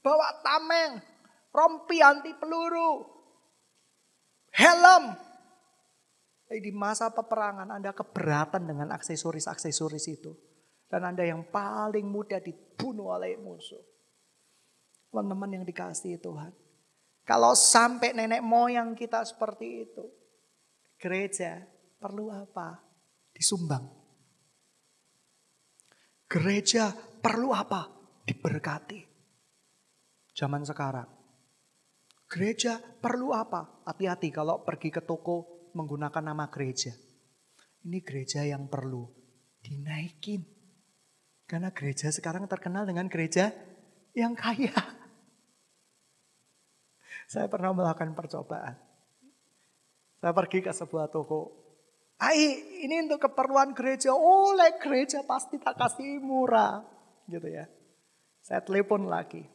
bawa 0.07 0.29
tameng, 0.47 1.03
rompi 1.51 1.99
anti 1.99 2.31
peluru, 2.39 3.11
helm. 4.55 5.19
Di 6.53 6.69
masa 6.69 7.09
peperangan 7.09 7.73
Anda 7.73 7.97
keberatan 7.97 8.69
dengan 8.69 8.93
aksesoris-aksesoris 8.93 10.07
itu. 10.13 10.37
Dan 10.85 11.09
Anda 11.09 11.25
yang 11.25 11.49
paling 11.49 12.05
mudah 12.05 12.45
dibunuh 12.45 13.17
oleh 13.17 13.41
musuh. 13.41 13.81
Teman-teman 15.09 15.57
yang 15.57 15.65
dikasih 15.65 16.21
Tuhan. 16.21 16.62
Kalau 17.23 17.55
sampai 17.55 18.13
nenek 18.13 18.43
moyang 18.43 18.99
kita 18.99 19.23
seperti 19.23 19.87
itu, 19.87 20.05
gereja 20.99 21.63
perlu 22.03 22.35
apa? 22.35 22.83
Disumbang. 23.31 23.87
Gereja 26.27 26.91
perlu 27.23 27.55
apa? 27.55 27.87
Diberkati. 28.27 29.01
Zaman 30.35 30.67
sekarang. 30.67 31.07
Gereja 32.27 32.81
perlu 32.81 33.37
apa? 33.37 33.85
Hati-hati 33.85 34.33
kalau 34.33 34.65
pergi 34.65 34.89
ke 34.89 35.05
toko 35.05 35.69
menggunakan 35.77 36.33
nama 36.33 36.49
gereja. 36.49 36.91
Ini 37.85 38.01
gereja 38.01 38.43
yang 38.43 38.67
perlu 38.67 39.05
dinaikin. 39.63 40.43
Karena 41.47 41.71
gereja 41.71 42.09
sekarang 42.09 42.49
terkenal 42.49 42.89
dengan 42.89 43.07
gereja 43.13 43.53
yang 44.17 44.33
kaya. 44.33 44.73
Saya 47.33 47.49
pernah 47.49 47.73
melakukan 47.73 48.13
percobaan. 48.13 48.77
Saya 50.21 50.37
pergi 50.37 50.61
ke 50.61 50.69
sebuah 50.69 51.09
toko. 51.09 51.65
Ai, 52.21 52.61
ini 52.85 53.09
untuk 53.09 53.25
keperluan 53.25 53.73
gereja. 53.73 54.13
Oleh 54.13 54.77
gereja 54.77 55.25
pasti 55.25 55.57
tak 55.57 55.81
kasih 55.81 56.21
murah. 56.21 56.85
Gitu 57.25 57.49
ya. 57.49 57.65
Saya 58.45 58.61
telepon 58.61 59.09
lagi. 59.09 59.49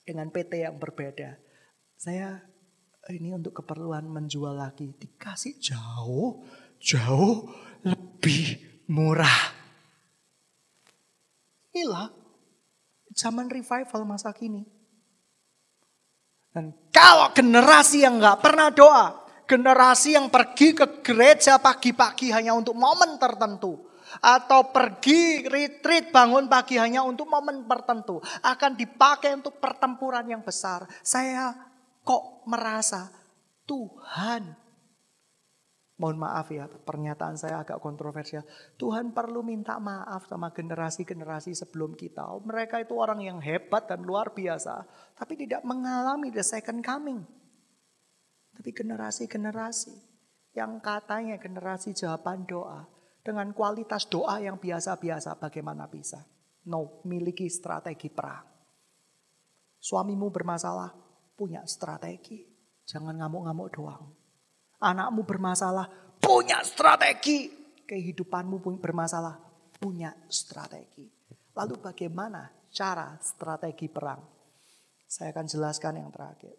Dengan 0.00 0.32
PT 0.32 0.64
yang 0.64 0.80
berbeda. 0.80 1.36
Saya 2.00 2.40
ini 3.12 3.36
untuk 3.36 3.52
keperluan 3.60 4.08
menjual 4.08 4.56
lagi. 4.56 4.96
Dikasih 4.96 5.60
jauh, 5.60 6.40
jauh 6.80 7.52
lebih 7.84 8.80
murah. 8.88 9.52
Inilah 11.76 12.08
zaman 13.12 13.52
revival 13.52 14.08
masa 14.08 14.32
kini. 14.32 14.81
Dan 16.52 16.76
kalau 16.92 17.32
generasi 17.32 18.04
yang 18.04 18.20
nggak 18.20 18.44
pernah 18.44 18.68
doa, 18.68 19.24
generasi 19.48 20.14
yang 20.14 20.28
pergi 20.28 20.76
ke 20.76 21.00
gereja 21.00 21.56
pagi-pagi 21.56 22.28
hanya 22.28 22.52
untuk 22.52 22.76
momen 22.76 23.16
tertentu, 23.16 23.88
atau 24.20 24.68
pergi 24.68 25.48
retreat 25.48 26.12
bangun 26.12 26.52
pagi 26.52 26.76
hanya 26.76 27.00
untuk 27.00 27.24
momen 27.32 27.64
tertentu, 27.64 28.20
akan 28.44 28.76
dipakai 28.76 29.32
untuk 29.32 29.56
pertempuran 29.56 30.28
yang 30.28 30.44
besar. 30.44 30.84
Saya 31.00 31.56
kok 32.04 32.44
merasa 32.44 33.08
Tuhan 33.64 34.61
Mohon 36.02 36.18
maaf 36.18 36.50
ya, 36.50 36.66
pernyataan 36.66 37.38
saya 37.38 37.62
agak 37.62 37.78
kontroversial. 37.78 38.42
Tuhan 38.74 39.14
perlu 39.14 39.46
minta 39.46 39.78
maaf 39.78 40.26
sama 40.26 40.50
generasi-generasi 40.50 41.54
sebelum 41.54 41.94
kita. 41.94 42.26
Oh, 42.26 42.42
mereka 42.42 42.82
itu 42.82 42.98
orang 42.98 43.22
yang 43.22 43.38
hebat 43.38 43.86
dan 43.86 44.02
luar 44.02 44.34
biasa, 44.34 44.82
tapi 45.14 45.38
tidak 45.38 45.62
mengalami 45.62 46.34
the 46.34 46.42
second 46.42 46.82
coming. 46.82 47.22
Tapi 48.50 48.74
generasi-generasi 48.74 49.94
yang 50.58 50.82
katanya 50.82 51.38
generasi 51.38 51.94
jawaban 51.94 52.50
doa 52.50 52.82
dengan 53.22 53.54
kualitas 53.54 54.10
doa 54.10 54.42
yang 54.42 54.58
biasa-biasa 54.58 55.38
bagaimana 55.38 55.86
bisa? 55.86 56.18
No, 56.66 56.98
miliki 57.06 57.46
strategi 57.46 58.10
perang. 58.10 58.42
Suamimu 59.78 60.34
bermasalah, 60.34 60.90
punya 61.38 61.62
strategi. 61.62 62.42
Jangan 62.90 63.22
ngamuk-ngamuk 63.22 63.70
doang 63.70 64.21
Anakmu 64.82 65.22
bermasalah, 65.22 66.18
punya 66.18 66.58
strategi. 66.66 67.62
Kehidupanmu 67.86 68.58
bermasalah, 68.82 69.38
punya 69.78 70.10
strategi. 70.26 71.06
Lalu 71.54 71.74
bagaimana 71.78 72.50
cara 72.72 73.14
strategi 73.22 73.86
perang? 73.86 74.18
Saya 75.04 75.30
akan 75.30 75.46
jelaskan 75.46 76.00
yang 76.00 76.10
terakhir. 76.10 76.56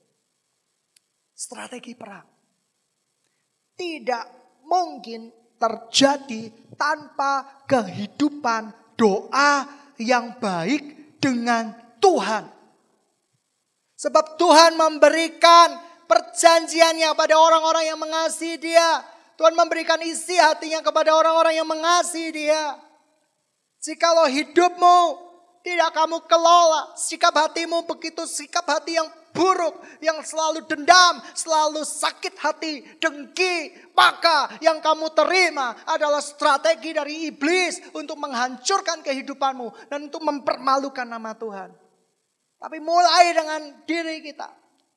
Strategi 1.34 1.98
perang. 1.98 2.28
Tidak 3.74 4.26
mungkin 4.70 5.34
terjadi 5.58 6.74
tanpa 6.78 7.66
kehidupan 7.66 8.94
doa 8.94 9.66
yang 9.98 10.38
baik 10.38 11.18
dengan 11.18 11.98
Tuhan. 11.98 12.46
Sebab 13.98 14.36
Tuhan 14.36 14.76
memberikan 14.76 15.80
perjanjiannya 16.08 17.12
pada 17.16 17.36
orang-orang 17.38 17.90
yang 17.90 18.00
mengasihi 18.00 18.58
dia. 18.60 19.04
Tuhan 19.34 19.58
memberikan 19.58 19.98
isi 20.06 20.38
hatinya 20.38 20.86
kepada 20.86 21.14
orang-orang 21.18 21.58
yang 21.58 21.68
mengasihi 21.68 22.30
dia. 22.32 22.78
Jikalau 23.84 24.30
hidupmu 24.30 25.00
tidak 25.64 25.96
kamu 25.96 26.24
kelola, 26.28 26.92
sikap 27.00 27.32
hatimu 27.36 27.88
begitu 27.88 28.28
sikap 28.28 28.68
hati 28.68 29.00
yang 29.00 29.08
buruk, 29.34 29.82
yang 30.00 30.22
selalu 30.22 30.64
dendam, 30.70 31.20
selalu 31.34 31.82
sakit 31.82 32.38
hati, 32.38 32.84
dengki, 33.02 33.74
maka 33.98 34.60
yang 34.62 34.80
kamu 34.80 35.10
terima 35.18 35.74
adalah 35.90 36.22
strategi 36.22 36.94
dari 36.94 37.28
iblis 37.28 37.82
untuk 37.98 38.22
menghancurkan 38.22 39.02
kehidupanmu 39.02 39.90
dan 39.90 40.08
untuk 40.08 40.22
mempermalukan 40.22 41.08
nama 41.10 41.34
Tuhan. 41.34 41.74
Tapi 42.62 42.78
mulai 42.80 43.36
dengan 43.36 43.62
diri 43.84 44.24
kita, 44.24 44.48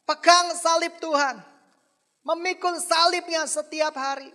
pegang 0.07 0.55
salib 0.55 0.95
Tuhan, 1.03 1.43
memikul 2.23 2.79
salibnya 2.79 3.45
setiap 3.45 3.93
hari. 3.99 4.31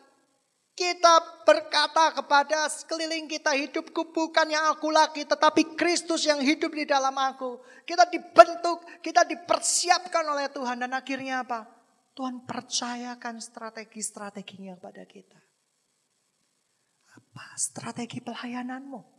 Kita 0.71 1.43
berkata 1.43 2.15
kepada 2.15 2.65
sekeliling 2.71 3.27
kita, 3.27 3.51
hidupku 3.51 4.15
bukan 4.15 4.47
yang 4.49 4.71
aku 4.71 4.87
lagi, 4.87 5.27
tetapi 5.27 5.75
Kristus 5.75 6.23
yang 6.23 6.39
hidup 6.39 6.71
di 6.71 6.87
dalam 6.87 7.11
aku. 7.11 7.59
Kita 7.83 8.07
dibentuk, 8.07 8.87
kita 9.03 9.27
dipersiapkan 9.27 10.23
oleh 10.31 10.47
Tuhan. 10.47 10.79
Dan 10.79 10.95
akhirnya 10.95 11.43
apa? 11.43 11.67
Tuhan 12.15 12.47
percayakan 12.47 13.43
strategi-strateginya 13.43 14.79
kepada 14.79 15.03
kita. 15.03 15.39
Apa 17.19 17.45
strategi 17.59 18.23
pelayananmu? 18.23 19.10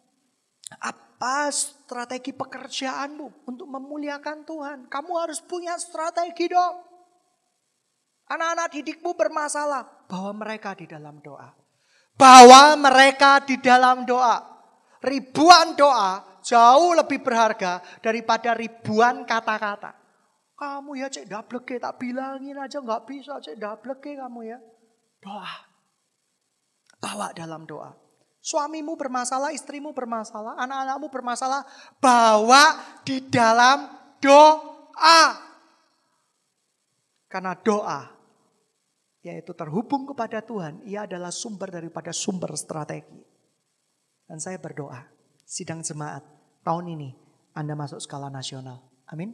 Apa 0.79 1.51
strategi 1.53 2.33
pekerjaanmu 2.33 3.49
untuk 3.49 3.69
memuliakan 3.69 4.47
Tuhan? 4.47 4.79
Kamu 4.89 5.13
harus 5.21 5.43
punya 5.45 5.77
strategi 5.77 6.49
dong. 6.49 6.81
Anak-anak 8.33 8.69
didikmu 8.73 9.13
bermasalah. 9.13 10.09
Bahwa 10.09 10.33
mereka 10.33 10.73
di 10.73 10.89
dalam 10.89 11.21
doa. 11.21 11.53
Bahwa 12.17 12.77
mereka 12.79 13.45
di 13.45 13.61
dalam 13.61 14.09
doa. 14.09 14.41
Ribuan 15.03 15.75
doa 15.75 16.33
jauh 16.43 16.95
lebih 16.95 17.23
berharga 17.23 17.83
daripada 18.03 18.55
ribuan 18.55 19.23
kata-kata. 19.27 19.95
Kamu 20.59 20.95
ya 20.95 21.11
cek 21.11 21.27
dableke 21.27 21.83
tak 21.83 21.99
bilangin 21.99 22.55
aja 22.55 22.79
nggak 22.79 23.03
bisa 23.07 23.43
cek 23.43 23.59
dableke 23.59 24.15
kamu 24.15 24.47
ya. 24.47 24.59
Doa. 25.19 25.55
Bawa 27.03 27.35
dalam 27.35 27.67
doa. 27.67 28.02
Suamimu 28.43 28.99
bermasalah, 28.99 29.55
istrimu 29.55 29.95
bermasalah, 29.95 30.59
anak-anakmu 30.59 31.07
bermasalah. 31.15 31.63
Bawa 32.03 32.99
di 33.07 33.23
dalam 33.31 33.87
doa. 34.19 35.23
Karena 37.31 37.55
doa 37.55 38.23
yaitu 39.23 39.55
terhubung 39.55 40.03
kepada 40.03 40.43
Tuhan, 40.43 40.83
ia 40.83 41.07
adalah 41.07 41.31
sumber 41.31 41.71
daripada 41.71 42.11
sumber 42.11 42.59
strategi. 42.59 43.23
Dan 44.27 44.43
saya 44.43 44.59
berdoa, 44.59 44.99
sidang 45.47 45.79
jemaat 45.87 46.27
tahun 46.67 46.99
ini 46.99 47.11
Anda 47.55 47.79
masuk 47.79 48.03
skala 48.03 48.35
nasional. 48.35 48.83
Amin. 49.07 49.31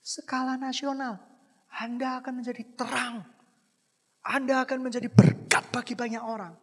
Skala 0.00 0.56
nasional, 0.56 1.20
Anda 1.76 2.24
akan 2.24 2.40
menjadi 2.40 2.64
terang. 2.72 3.28
Anda 4.24 4.64
akan 4.64 4.88
menjadi 4.88 5.12
berkat 5.12 5.68
bagi 5.68 5.92
banyak 5.92 6.24
orang. 6.24 6.56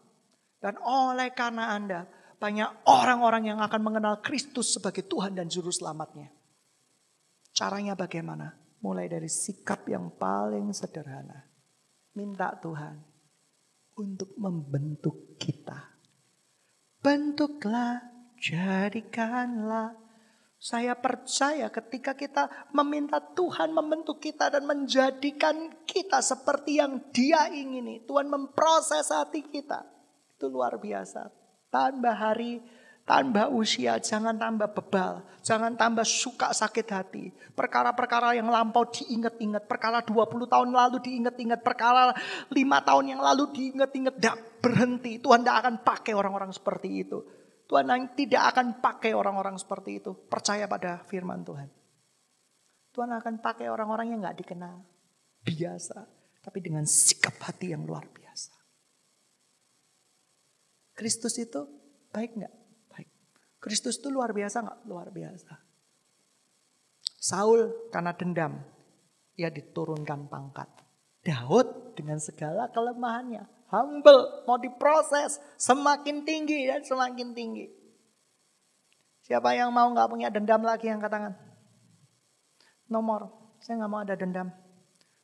Dan 0.61 0.77
oleh 0.77 1.33
karena 1.33 1.73
Anda, 1.73 2.05
banyak 2.37 2.85
orang-orang 2.85 3.49
yang 3.49 3.59
akan 3.59 3.81
mengenal 3.81 4.21
Kristus 4.21 4.77
sebagai 4.77 5.09
Tuhan 5.09 5.33
dan 5.33 5.49
Juru 5.49 5.73
Selamatnya. 5.73 6.29
Caranya 7.51 7.97
bagaimana? 7.97 8.53
Mulai 8.81 9.09
dari 9.09 9.29
sikap 9.29 9.85
yang 9.89 10.13
paling 10.17 10.73
sederhana 10.73 11.51
minta 12.15 12.51
Tuhan 12.59 12.99
untuk 13.95 14.35
membentuk 14.35 15.39
kita. 15.39 15.95
Bentuklah, 17.01 18.01
jadikanlah. 18.37 19.97
Saya 20.61 20.93
percaya 20.93 21.73
ketika 21.73 22.13
kita 22.13 22.69
meminta 22.77 23.17
Tuhan 23.17 23.73
membentuk 23.73 24.21
kita 24.21 24.53
dan 24.53 24.69
menjadikan 24.69 25.73
kita 25.89 26.21
seperti 26.21 26.77
yang 26.77 27.01
dia 27.09 27.49
ingini. 27.49 28.05
Tuhan 28.05 28.29
memproses 28.29 29.09
hati 29.09 29.41
kita. 29.41 29.81
Itu 30.41 30.49
luar 30.49 30.81
biasa. 30.81 31.29
Tambah 31.69 32.17
hari 32.17 32.57
Tambah 33.01 33.49
usia, 33.51 33.97
jangan 33.97 34.37
tambah 34.37 34.77
bebal. 34.77 35.25
Jangan 35.41 35.73
tambah 35.73 36.05
suka 36.05 36.53
sakit 36.53 36.87
hati. 36.93 37.33
Perkara-perkara 37.57 38.37
yang 38.37 38.47
lampau 38.47 38.85
diingat-ingat. 38.85 39.65
Perkara 39.65 40.05
20 40.05 40.45
tahun 40.45 40.69
lalu 40.69 41.01
diingat-ingat. 41.01 41.65
Perkara 41.65 42.13
5 42.13 42.55
tahun 42.61 43.05
yang 43.09 43.21
lalu 43.25 43.49
diingat-ingat. 43.57 44.21
Tidak 44.21 44.37
berhenti. 44.61 45.17
Tuhan 45.17 45.41
tidak 45.41 45.57
akan 45.65 45.75
pakai 45.81 46.13
orang-orang 46.13 46.53
seperti 46.53 46.89
itu. 47.01 47.19
Tuhan 47.65 47.89
tidak 48.13 48.43
akan 48.53 48.79
pakai 48.79 49.11
orang-orang 49.17 49.57
seperti 49.57 49.97
itu. 49.97 50.13
Percaya 50.13 50.69
pada 50.69 51.01
firman 51.09 51.41
Tuhan. 51.41 51.67
Tuhan 52.93 53.11
akan 53.17 53.41
pakai 53.41 53.67
orang-orang 53.73 54.13
yang 54.13 54.21
gak 54.21 54.45
dikenal. 54.45 54.77
Biasa. 55.41 56.05
Tapi 56.37 56.59
dengan 56.61 56.85
sikap 56.85 57.33
hati 57.41 57.73
yang 57.73 57.81
luar 57.81 58.05
biasa. 58.05 58.20
Kristus 61.01 61.33
itu 61.41 61.65
baik 62.13 62.37
nggak? 62.37 62.53
Kristus 63.57 63.97
itu 63.97 64.13
luar 64.13 64.37
biasa 64.37 64.61
nggak? 64.61 64.79
Luar 64.85 65.09
biasa. 65.09 65.57
Saul 67.17 67.89
karena 67.89 68.13
dendam, 68.13 68.61
ia 69.33 69.49
diturunkan 69.49 70.29
pangkat. 70.29 70.69
Daud 71.25 71.97
dengan 71.97 72.21
segala 72.21 72.69
kelemahannya, 72.69 73.49
humble, 73.73 74.45
mau 74.45 74.61
diproses, 74.61 75.41
semakin 75.57 76.21
tinggi 76.21 76.69
dan 76.69 76.85
semakin 76.85 77.33
tinggi. 77.33 77.65
Siapa 79.25 79.57
yang 79.57 79.73
mau 79.73 79.89
nggak 79.89 80.09
punya 80.09 80.29
dendam 80.29 80.61
lagi 80.61 80.89
yang 80.89 81.01
tangan? 81.01 81.33
Nomor, 82.93 83.29
saya 83.57 83.81
nggak 83.81 83.89
mau 83.89 84.01
ada 84.05 84.13
dendam. 84.13 84.53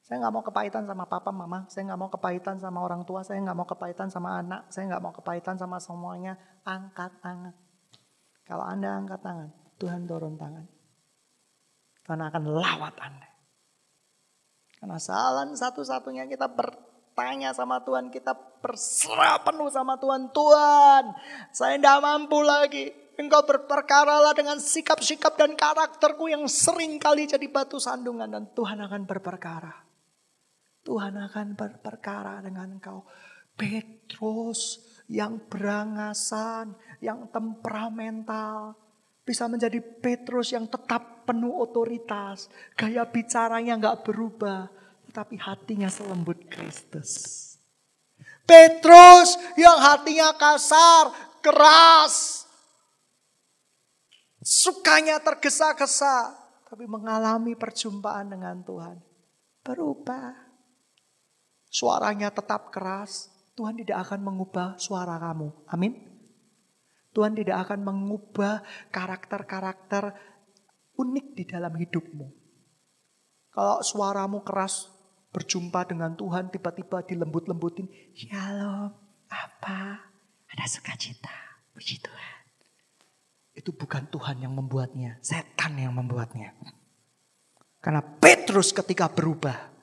Saya 0.08 0.24
nggak 0.24 0.34
mau 0.40 0.44
kepahitan 0.48 0.88
sama 0.88 1.04
papa, 1.04 1.36
mama. 1.36 1.68
Saya 1.68 1.92
nggak 1.92 2.00
mau 2.00 2.08
kepahitan 2.08 2.56
sama 2.64 2.80
orang 2.80 3.04
tua. 3.04 3.28
Saya 3.28 3.44
nggak 3.44 3.58
mau 3.60 3.68
kepahitan 3.68 4.08
sama 4.08 4.40
anak. 4.40 4.72
Saya 4.72 4.88
nggak 4.88 5.04
mau 5.04 5.12
kepahitan 5.12 5.60
sama 5.60 5.84
semuanya. 5.84 6.40
Angkat 6.64 7.12
tangan. 7.20 7.52
Kalau 8.48 8.64
Anda 8.64 9.04
angkat 9.04 9.20
tangan, 9.20 9.52
Tuhan 9.76 10.08
turun 10.08 10.40
tangan. 10.40 10.64
Tuhan 12.08 12.24
akan 12.24 12.44
lawat 12.48 12.96
Anda. 13.04 13.28
Karena 14.80 14.96
salah 14.96 15.44
satu-satunya 15.52 16.24
kita 16.32 16.48
bertanya 16.56 17.52
sama 17.52 17.84
Tuhan, 17.84 18.08
kita 18.08 18.32
berserah 18.64 19.44
penuh 19.44 19.68
sama 19.68 20.00
Tuhan. 20.00 20.32
Tuhan, 20.32 21.04
saya 21.52 21.76
tidak 21.76 22.00
mampu 22.00 22.40
lagi. 22.48 22.96
Engkau 23.20 23.44
berperkaralah 23.44 24.32
dengan 24.32 24.56
sikap-sikap 24.64 25.36
dan 25.36 25.60
karakterku 25.60 26.32
yang 26.32 26.48
sering 26.48 26.96
kali 26.96 27.28
jadi 27.28 27.44
batu 27.52 27.76
sandungan. 27.76 28.32
Dan 28.32 28.48
Tuhan 28.56 28.80
akan 28.80 29.04
berperkara. 29.04 29.87
Tuhan 30.88 31.20
akan 31.20 31.60
berperkara 31.60 32.40
dengan 32.40 32.80
engkau. 32.80 33.04
Petrus 33.60 34.80
yang 35.12 35.36
berangasan, 35.52 36.72
yang 37.04 37.28
temperamental. 37.28 38.80
Bisa 39.28 39.52
menjadi 39.52 39.84
Petrus 39.84 40.56
yang 40.56 40.64
tetap 40.72 41.28
penuh 41.28 41.52
otoritas. 41.60 42.48
Gaya 42.80 43.04
bicaranya 43.04 43.76
nggak 43.76 44.08
berubah. 44.08 44.72
Tetapi 45.12 45.36
hatinya 45.36 45.92
selembut 45.92 46.48
Kristus. 46.48 47.44
Petrus 48.48 49.36
yang 49.60 49.76
hatinya 49.84 50.32
kasar, 50.40 51.12
keras. 51.44 52.48
Sukanya 54.40 55.20
tergesa-gesa. 55.20 56.32
Tapi 56.64 56.88
mengalami 56.88 57.60
perjumpaan 57.60 58.32
dengan 58.32 58.64
Tuhan. 58.64 58.96
Berubah. 59.68 60.47
Suaranya 61.68 62.32
tetap 62.32 62.72
keras. 62.72 63.32
Tuhan 63.58 63.78
tidak 63.82 64.06
akan 64.08 64.22
mengubah 64.22 64.78
suara 64.78 65.18
kamu. 65.18 65.50
Amin. 65.74 65.94
Tuhan 67.18 67.34
tidak 67.34 67.66
akan 67.66 67.82
mengubah 67.82 68.62
karakter-karakter 68.94 70.14
unik 70.94 71.28
di 71.34 71.44
dalam 71.50 71.74
hidupmu. 71.74 72.28
Kalau 73.50 73.82
suaramu 73.82 74.46
keras 74.46 74.94
berjumpa 75.34 75.90
dengan 75.90 76.14
Tuhan 76.14 76.54
tiba-tiba 76.54 77.02
dilembut-lembutin. 77.02 77.90
Shalom, 78.14 78.94
apa? 79.30 79.80
Ada 80.54 80.66
sukacita. 80.70 81.34
Puji 81.74 82.02
Tuhan. 82.02 82.38
Itu 83.58 83.74
bukan 83.74 84.10
Tuhan 84.14 84.46
yang 84.46 84.54
membuatnya, 84.54 85.18
setan 85.26 85.78
yang 85.82 85.94
membuatnya. 85.94 86.54
Karena 87.82 88.02
Petrus 88.02 88.70
ketika 88.74 89.10
berubah, 89.10 89.77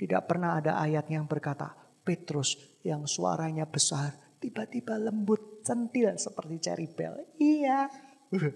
tidak 0.00 0.32
pernah 0.32 0.56
ada 0.56 0.80
ayat 0.80 1.12
yang 1.12 1.28
berkata, 1.28 1.76
Petrus 2.00 2.56
yang 2.80 3.04
suaranya 3.04 3.68
besar, 3.68 4.16
tiba-tiba 4.40 4.96
lembut, 4.96 5.60
centil 5.60 6.16
seperti 6.16 6.56
cherry 6.56 6.88
bell. 6.88 7.20
Iya. 7.36 7.84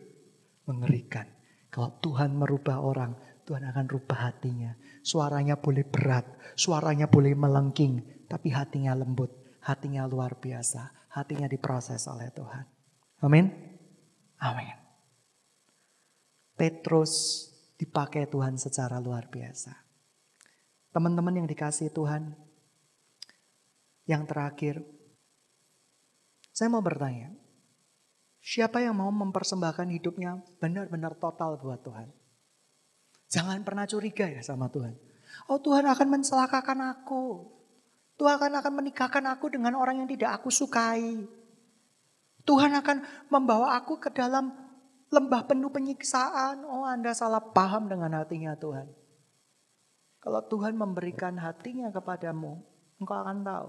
Mengerikan. 0.73 1.29
Kalau 1.69 2.01
Tuhan 2.01 2.33
merubah 2.33 2.81
orang, 2.81 3.13
Tuhan 3.45 3.61
akan 3.61 3.87
rubah 3.93 4.33
hatinya. 4.33 4.73
Suaranya 5.05 5.61
boleh 5.61 5.85
berat, 5.85 6.25
suaranya 6.57 7.13
boleh 7.13 7.37
melengking, 7.37 8.25
tapi 8.25 8.49
hatinya 8.49 8.97
lembut, 8.97 9.29
hatinya 9.69 10.09
luar 10.09 10.41
biasa, 10.41 11.13
hatinya 11.13 11.45
diproses 11.45 12.09
oleh 12.09 12.33
Tuhan. 12.33 12.65
Amin. 13.21 13.53
Amin. 14.41 14.77
Petrus 16.57 17.13
dipakai 17.77 18.33
Tuhan 18.33 18.57
secara 18.57 18.97
luar 18.97 19.29
biasa. 19.29 19.84
Teman-teman 20.95 21.43
yang 21.43 21.51
dikasih 21.51 21.91
Tuhan, 21.91 22.39
yang 24.07 24.23
terakhir, 24.31 24.79
saya 26.55 26.71
mau 26.71 26.79
bertanya, 26.79 27.35
siapa 28.39 28.79
yang 28.79 28.95
mau 28.95 29.11
mempersembahkan 29.11 29.91
hidupnya 29.91 30.39
benar-benar 30.63 31.19
total 31.19 31.59
buat 31.59 31.83
Tuhan? 31.83 32.15
Jangan 33.27 33.67
pernah 33.67 33.91
curiga 33.91 34.31
ya 34.31 34.39
sama 34.47 34.71
Tuhan. 34.71 34.95
Oh 35.51 35.59
Tuhan 35.59 35.83
akan 35.83 36.09
mencelakakan 36.15 36.79
aku. 36.95 37.43
Tuhan 38.15 38.55
akan 38.55 38.73
menikahkan 38.79 39.27
aku 39.35 39.51
dengan 39.51 39.75
orang 39.75 39.99
yang 39.99 40.07
tidak 40.07 40.39
aku 40.39 40.55
sukai. 40.55 41.27
Tuhan 42.47 42.71
akan 42.71 43.27
membawa 43.35 43.75
aku 43.75 43.99
ke 43.99 44.15
dalam 44.15 44.55
lembah 45.11 45.43
penuh 45.51 45.75
penyiksaan. 45.75 46.63
Oh 46.63 46.87
Anda 46.87 47.11
salah 47.11 47.43
paham 47.43 47.91
dengan 47.91 48.15
hatinya 48.15 48.55
Tuhan. 48.55 48.87
Kalau 50.25 50.41
Tuhan 50.49 50.73
memberikan 50.73 51.37
hatinya 51.37 51.93
kepadamu, 51.93 52.57
engkau 52.97 53.19
akan 53.21 53.45
tahu. 53.45 53.69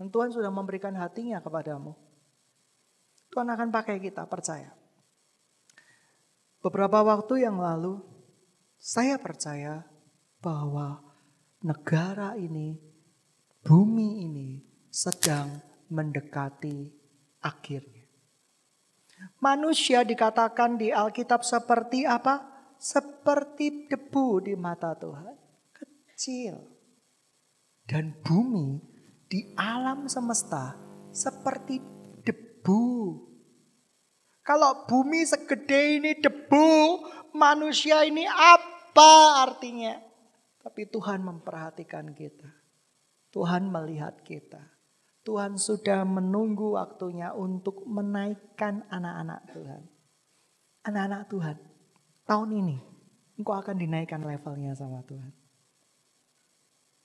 Dan 0.00 0.08
Tuhan 0.08 0.32
sudah 0.32 0.48
memberikan 0.48 0.96
hatinya 0.96 1.44
kepadamu. 1.44 1.92
Tuhan 3.28 3.44
akan 3.52 3.68
pakai 3.68 4.00
kita, 4.00 4.24
percaya. 4.24 4.72
Beberapa 6.64 7.04
waktu 7.04 7.44
yang 7.44 7.60
lalu, 7.60 8.00
saya 8.80 9.20
percaya 9.20 9.84
bahwa 10.40 11.04
negara 11.60 12.40
ini, 12.40 12.80
bumi 13.60 14.24
ini 14.24 14.48
sedang 14.88 15.60
mendekati 15.92 16.88
akhirnya. 17.44 18.08
Manusia 19.44 20.08
dikatakan 20.08 20.80
di 20.80 20.88
Alkitab 20.88 21.44
seperti 21.44 22.08
apa? 22.08 22.48
Seperti 22.80 23.92
debu 23.92 24.40
di 24.40 24.56
mata 24.56 24.96
Tuhan. 24.96 25.41
Kecil. 26.22 26.54
Dan 27.82 28.14
bumi 28.22 28.78
di 29.26 29.58
alam 29.58 30.06
semesta 30.06 30.78
seperti 31.10 31.82
debu. 32.22 33.10
Kalau 34.46 34.86
bumi 34.86 35.26
segede 35.26 35.98
ini 35.98 36.14
debu, 36.14 37.02
manusia 37.34 38.06
ini 38.06 38.22
apa 38.30 39.42
artinya? 39.50 39.98
Tapi 40.62 40.86
Tuhan 40.94 41.26
memperhatikan 41.26 42.14
kita. 42.14 42.54
Tuhan 43.34 43.66
melihat 43.74 44.22
kita. 44.22 44.62
Tuhan 45.26 45.58
sudah 45.58 46.06
menunggu 46.06 46.78
waktunya 46.78 47.34
untuk 47.34 47.82
menaikkan 47.82 48.86
anak-anak 48.94 49.50
Tuhan. 49.50 49.82
Anak-anak 50.86 51.22
Tuhan, 51.34 51.56
tahun 52.30 52.50
ini 52.62 52.78
engkau 53.42 53.58
akan 53.58 53.74
dinaikkan 53.74 54.22
levelnya 54.22 54.78
sama 54.78 55.02
Tuhan. 55.02 55.41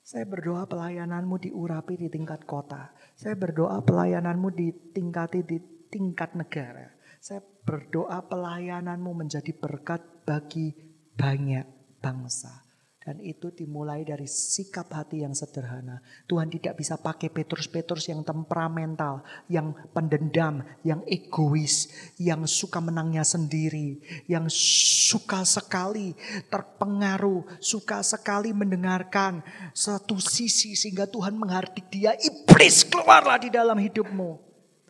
Saya 0.08 0.24
berdoa 0.24 0.64
pelayananmu 0.64 1.36
diurapi 1.36 2.00
di 2.00 2.08
tingkat 2.08 2.48
kota. 2.48 2.96
Saya 3.12 3.36
berdoa 3.36 3.84
pelayananmu 3.84 4.48
ditingkati 4.56 5.44
di 5.44 5.60
tingkat 5.92 6.32
negara. 6.32 6.96
Saya 7.20 7.44
berdoa 7.44 8.24
pelayananmu 8.24 9.12
menjadi 9.12 9.52
berkat 9.52 10.00
bagi 10.24 10.72
banyak 11.12 12.00
bangsa. 12.00 12.67
Dan 13.08 13.24
itu 13.24 13.48
dimulai 13.48 14.04
dari 14.04 14.28
sikap 14.28 14.92
hati 14.92 15.24
yang 15.24 15.32
sederhana. 15.32 16.04
Tuhan 16.28 16.52
tidak 16.52 16.76
bisa 16.76 17.00
pakai 17.00 17.32
Petrus-Petrus 17.32 18.12
yang 18.12 18.20
temperamental, 18.20 19.24
yang 19.48 19.72
pendendam, 19.96 20.60
yang 20.84 21.00
egois, 21.08 21.88
yang 22.20 22.44
suka 22.44 22.84
menangnya 22.84 23.24
sendiri, 23.24 23.96
yang 24.28 24.44
suka 24.52 25.40
sekali 25.48 26.12
terpengaruh, 26.52 27.48
suka 27.64 28.04
sekali 28.04 28.52
mendengarkan 28.52 29.40
satu 29.72 30.20
sisi 30.20 30.76
sehingga 30.76 31.08
Tuhan 31.08 31.32
menghardik 31.32 31.88
dia, 31.88 32.12
iblis 32.12 32.84
keluarlah 32.84 33.40
di 33.40 33.48
dalam 33.48 33.80
hidupmu. 33.80 34.36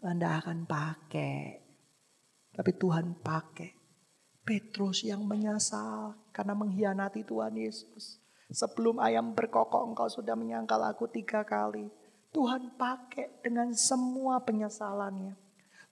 Anda 0.02 0.42
akan 0.42 0.66
pakai 0.66 1.68
tapi 2.58 2.74
Tuhan 2.74 3.22
pakai 3.22 3.77
Petrus 4.48 5.04
yang 5.04 5.28
menyesal 5.28 6.16
karena 6.32 6.56
mengkhianati 6.56 7.20
Tuhan 7.20 7.52
Yesus. 7.52 8.16
Sebelum 8.48 8.96
ayam 8.96 9.36
berkokok 9.36 9.84
engkau 9.84 10.08
sudah 10.08 10.32
menyangkal 10.32 10.80
aku 10.88 11.04
tiga 11.12 11.44
kali. 11.44 11.92
Tuhan 12.32 12.80
pakai 12.80 13.44
dengan 13.44 13.76
semua 13.76 14.40
penyesalannya. 14.40 15.36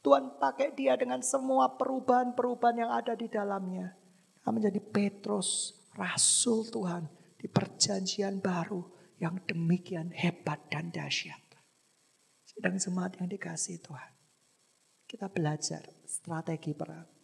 Tuhan 0.01 0.41
pakai 0.41 0.73
dia 0.73 0.97
dengan 0.97 1.21
semua 1.21 1.77
perubahan-perubahan 1.77 2.81
yang 2.81 2.93
ada 2.97 3.13
di 3.13 3.29
dalamnya. 3.29 3.93
Menjadi 4.49 4.81
Petrus, 4.81 5.77
Rasul 5.93 6.65
Tuhan 6.73 7.05
di 7.37 7.53
perjanjian 7.53 8.41
baru 8.41 8.81
yang 9.21 9.37
demikian 9.45 10.17
hebat 10.17 10.65
dan 10.73 10.89
dahsyat. 10.89 11.61
Sedang 12.49 12.81
semangat 12.81 13.21
yang 13.21 13.29
dikasih 13.29 13.85
Tuhan. 13.85 14.13
Kita 15.05 15.29
belajar 15.29 15.85
strategi 16.09 16.73
perang. 16.73 17.16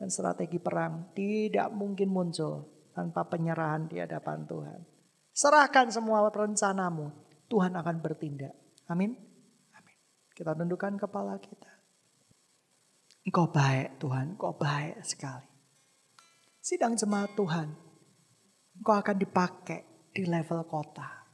Dan 0.00 0.08
strategi 0.08 0.56
perang 0.56 1.12
tidak 1.12 1.68
mungkin 1.76 2.08
muncul 2.08 2.88
tanpa 2.96 3.28
penyerahan 3.28 3.84
di 3.84 4.00
hadapan 4.00 4.48
Tuhan. 4.48 4.80
Serahkan 5.28 5.92
semua 5.92 6.24
rencanamu, 6.24 7.12
Tuhan 7.52 7.76
akan 7.76 7.96
bertindak. 8.00 8.56
Amin. 8.88 9.12
Amin. 9.76 9.96
Kita 10.32 10.56
tundukkan 10.56 10.96
kepala 10.96 11.36
kita. 11.36 11.68
Engkau 13.28 13.52
baik 13.52 14.00
Tuhan, 14.00 14.40
engkau 14.40 14.56
baik 14.56 15.04
sekali. 15.04 15.44
Sidang 16.64 16.96
jemaat 16.96 17.36
Tuhan, 17.36 17.68
engkau 18.80 18.96
akan 18.96 19.16
dipakai 19.20 20.08
di 20.16 20.24
level 20.24 20.64
kota. 20.64 21.28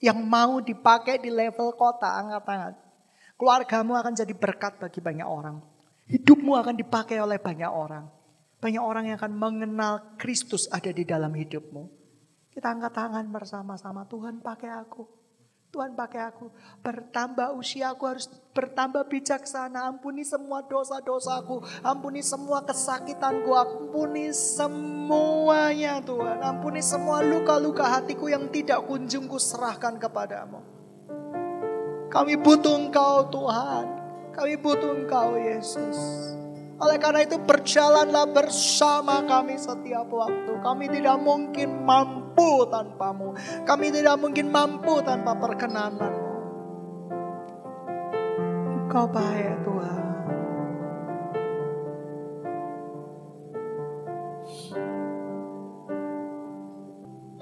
Yang 0.00 0.24
mau 0.24 0.64
dipakai 0.64 1.20
di 1.20 1.28
level 1.28 1.76
kota, 1.76 2.16
angkat 2.16 2.42
tangan. 2.48 2.74
Keluargamu 3.36 3.92
akan 3.92 4.16
jadi 4.16 4.32
berkat 4.32 4.80
bagi 4.80 5.04
banyak 5.04 5.28
orang. 5.28 5.73
Hidupmu 6.04 6.52
akan 6.52 6.76
dipakai 6.76 7.16
oleh 7.16 7.40
banyak 7.40 7.68
orang. 7.68 8.04
Banyak 8.60 8.80
orang 8.80 9.04
yang 9.08 9.16
akan 9.20 9.32
mengenal 9.36 9.94
Kristus 10.20 10.68
ada 10.68 10.92
di 10.92 11.04
dalam 11.04 11.32
hidupmu. 11.32 11.88
Kita 12.52 12.72
angkat 12.72 12.92
tangan 12.92 13.24
bersama-sama. 13.32 14.04
Tuhan 14.08 14.40
pakai 14.44 14.72
aku. 14.72 15.04
Tuhan 15.72 15.96
pakai 15.96 16.22
aku. 16.28 16.52
Bertambah 16.84 17.56
usiaku 17.58 18.04
harus 18.06 18.30
bertambah 18.54 19.10
bijaksana. 19.10 19.90
Ampuni 19.90 20.22
semua 20.22 20.62
dosa-dosaku. 20.62 21.60
Ampuni 21.82 22.22
semua 22.22 22.62
kesakitanku. 22.62 23.50
Ampuni 23.52 24.30
semuanya 24.30 25.98
Tuhan. 26.04 26.38
Ampuni 26.44 26.84
semua 26.84 27.24
luka-luka 27.24 27.84
hatiku 27.84 28.30
yang 28.30 28.52
tidak 28.52 28.86
kunjung 28.86 29.26
ku 29.26 29.40
serahkan 29.40 29.98
kepadamu. 29.98 30.62
Kami 32.12 32.38
butuh 32.38 32.78
Engkau 32.78 33.26
Tuhan. 33.32 34.03
Kami 34.34 34.58
butuh 34.58 34.90
Engkau 34.98 35.38
Yesus. 35.38 35.98
Oleh 36.74 36.98
karena 36.98 37.22
itu 37.22 37.38
berjalanlah 37.38 38.26
bersama 38.34 39.22
kami 39.22 39.54
setiap 39.54 40.10
waktu. 40.10 40.58
Kami 40.58 40.90
tidak 40.90 41.22
mungkin 41.22 41.86
mampu 41.86 42.66
tanpamu. 42.66 43.38
Kami 43.62 43.94
tidak 43.94 44.18
mungkin 44.18 44.50
mampu 44.50 44.98
tanpa 45.06 45.38
perkenananmu. 45.38 46.34
Engkau 48.84 49.06
baik 49.06 49.62
Tuhan. 49.62 50.02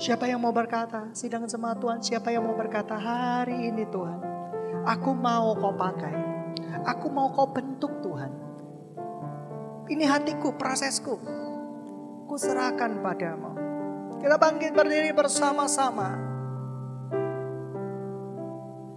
Siapa 0.02 0.26
yang 0.26 0.42
mau 0.42 0.50
berkata, 0.50 1.14
sidang 1.14 1.46
jemaat 1.46 1.78
Tuhan, 1.78 2.02
siapa 2.02 2.34
yang 2.34 2.42
mau 2.42 2.58
berkata 2.58 2.98
hari 2.98 3.70
ini 3.70 3.86
Tuhan, 3.86 4.18
Aku 4.82 5.14
mau 5.14 5.54
kau 5.54 5.70
pakai. 5.78 6.31
Aku 6.82 7.06
mau 7.10 7.30
kau 7.30 7.46
bentuk 7.54 8.02
Tuhan. 8.02 8.32
Ini 9.86 10.04
hatiku, 10.06 10.58
prosesku. 10.58 11.14
Ku 12.26 12.34
serahkan 12.34 12.98
padamu. 12.98 13.52
Kita 14.18 14.38
bangkit 14.38 14.74
berdiri 14.74 15.10
bersama-sama. 15.14 16.14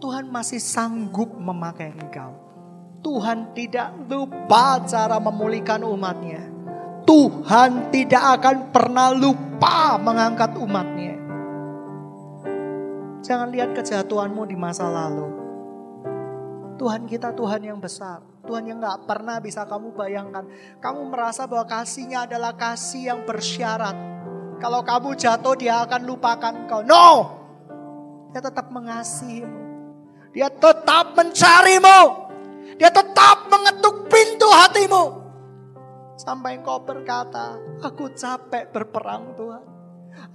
Tuhan 0.01 0.29
masih 0.29 0.61
sanggup 0.61 1.33
memakai 1.33 1.93
engkau. 1.93 2.33
Tuhan 3.05 3.53
tidak 3.53 3.93
lupa 4.09 4.81
cara 4.85 5.21
memulihkan 5.21 5.85
umatnya. 5.85 6.41
Tuhan 7.05 7.93
tidak 7.93 8.41
akan 8.41 8.73
pernah 8.73 9.13
lupa 9.13 9.97
mengangkat 10.01 10.57
umatnya. 10.57 11.13
Jangan 13.21 13.49
lihat 13.53 13.77
kejatuhanmu 13.77 14.49
di 14.49 14.57
masa 14.57 14.89
lalu. 14.89 15.44
Tuhan 16.75 17.07
kita 17.07 17.31
Tuhan 17.31 17.61
yang 17.63 17.79
besar. 17.79 18.19
Tuhan 18.45 18.67
yang 18.67 18.77
gak 18.83 19.09
pernah 19.09 19.39
bisa 19.41 19.65
kamu 19.65 19.95
bayangkan. 19.95 20.45
Kamu 20.83 21.07
merasa 21.09 21.47
bahwa 21.49 21.65
kasihnya 21.65 22.29
adalah 22.29 22.53
kasih 22.53 23.15
yang 23.15 23.19
bersyarat. 23.23 23.95
Kalau 24.59 24.81
kamu 24.83 25.15
jatuh 25.17 25.55
dia 25.55 25.83
akan 25.83 26.01
lupakan 26.03 26.53
kau. 26.67 26.83
No! 26.83 27.07
Dia 28.31 28.43
tetap 28.43 28.67
mengasihimu. 28.71 29.61
Dia 30.35 30.51
tetap 30.51 31.15
mencarimu. 31.15 31.99
Dia 32.75 32.91
tetap 32.91 33.47
mengetuk 33.47 34.11
pintu 34.11 34.47
hatimu. 34.51 35.03
Sampai 36.19 36.59
kau 36.63 36.79
berkata, 36.83 37.59
aku 37.83 38.11
capek 38.15 38.71
berperang 38.71 39.35
Tuhan. 39.35 39.74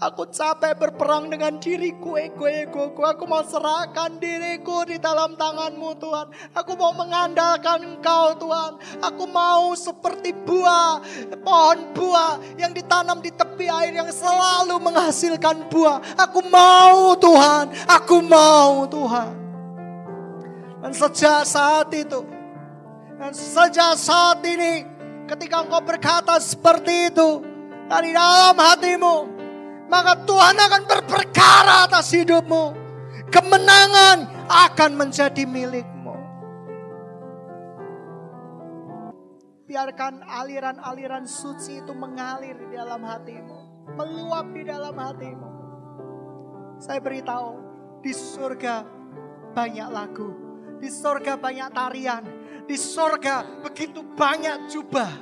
Aku 0.01 0.25
capek 0.33 0.81
berperang 0.81 1.29
dengan 1.29 1.61
diriku, 1.61 2.17
ego, 2.17 2.49
ego, 2.49 2.89
ego. 2.89 3.05
Aku 3.05 3.29
mau 3.29 3.45
serahkan 3.45 4.17
diriku 4.17 4.89
di 4.89 4.97
dalam 4.97 5.37
tanganmu 5.37 5.93
Tuhan. 6.01 6.27
Aku 6.57 6.73
mau 6.73 6.97
mengandalkan 6.97 7.85
engkau 7.85 8.33
Tuhan. 8.41 8.81
Aku 9.05 9.29
mau 9.29 9.77
seperti 9.77 10.33
buah, 10.33 11.05
pohon 11.45 11.93
buah 11.93 12.41
yang 12.57 12.73
ditanam 12.73 13.21
di 13.21 13.29
tepi 13.29 13.69
air 13.69 13.93
yang 13.93 14.09
selalu 14.09 14.81
menghasilkan 14.81 15.69
buah. 15.69 16.01
Aku 16.17 16.49
mau 16.49 17.13
Tuhan, 17.21 17.69
aku 17.85 18.17
mau 18.25 18.89
Tuhan. 18.89 19.33
Dan 20.81 20.97
sejak 20.97 21.45
saat 21.45 21.93
itu, 21.93 22.25
dan 23.21 23.37
sejak 23.37 24.01
saat 24.01 24.41
ini, 24.49 24.89
ketika 25.29 25.61
engkau 25.61 25.85
berkata 25.85 26.41
seperti 26.41 27.13
itu, 27.13 27.45
dari 27.85 28.17
dalam 28.17 28.57
hatimu, 28.57 29.40
maka 29.91 30.15
Tuhan 30.23 30.57
akan 30.57 30.83
berperkara 30.87 31.91
atas 31.91 32.15
hidupmu. 32.15 32.79
Kemenangan 33.31 34.47
akan 34.47 34.91
menjadi 34.95 35.43
milikmu. 35.47 36.15
Biarkan 39.67 40.27
aliran-aliran 40.27 41.27
suci 41.27 41.83
itu 41.83 41.95
mengalir 41.95 42.59
di 42.59 42.75
dalam 42.75 43.03
hatimu. 43.03 43.59
Meluap 43.99 44.47
di 44.55 44.63
dalam 44.67 44.95
hatimu. 44.95 45.51
Saya 46.79 46.99
beritahu, 47.03 47.59
di 48.03 48.11
surga 48.15 48.83
banyak 49.55 49.89
lagu. 49.91 50.31
Di 50.79 50.91
surga 50.91 51.39
banyak 51.39 51.69
tarian. 51.71 52.23
Di 52.67 52.75
surga 52.79 53.63
begitu 53.63 54.03
banyak 54.15 54.71
jubah. 54.71 55.13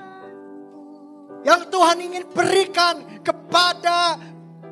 Yang 1.44 1.68
Tuhan 1.68 1.98
ingin 2.00 2.24
berikan 2.32 2.96
kepada 3.20 4.16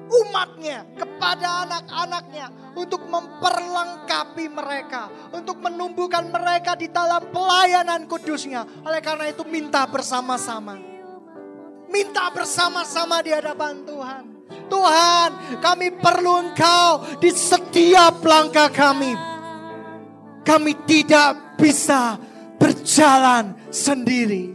umatnya, 0.07 0.87
kepada 0.95 1.67
anak-anaknya 1.67 2.47
untuk 2.79 3.03
memperlengkapi 3.07 4.47
mereka, 4.51 5.11
untuk 5.33 5.59
menumbuhkan 5.63 6.31
mereka 6.31 6.79
di 6.79 6.91
dalam 6.91 7.25
pelayanan 7.31 8.07
kudusnya. 8.07 8.65
Oleh 8.87 9.01
karena 9.03 9.31
itu 9.31 9.43
minta 9.49 9.87
bersama-sama. 9.89 10.79
Minta 11.87 12.29
bersama-sama 12.35 13.23
di 13.23 13.31
hadapan 13.31 13.87
Tuhan. 13.87 14.25
Tuhan, 14.67 15.31
kami 15.63 15.95
perlu 15.99 16.51
Engkau 16.51 17.19
di 17.23 17.31
setiap 17.31 18.19
langkah 18.27 18.71
kami. 18.71 19.15
Kami 20.43 20.73
tidak 20.87 21.59
bisa 21.59 22.19
berjalan 22.59 23.55
sendiri. 23.71 24.55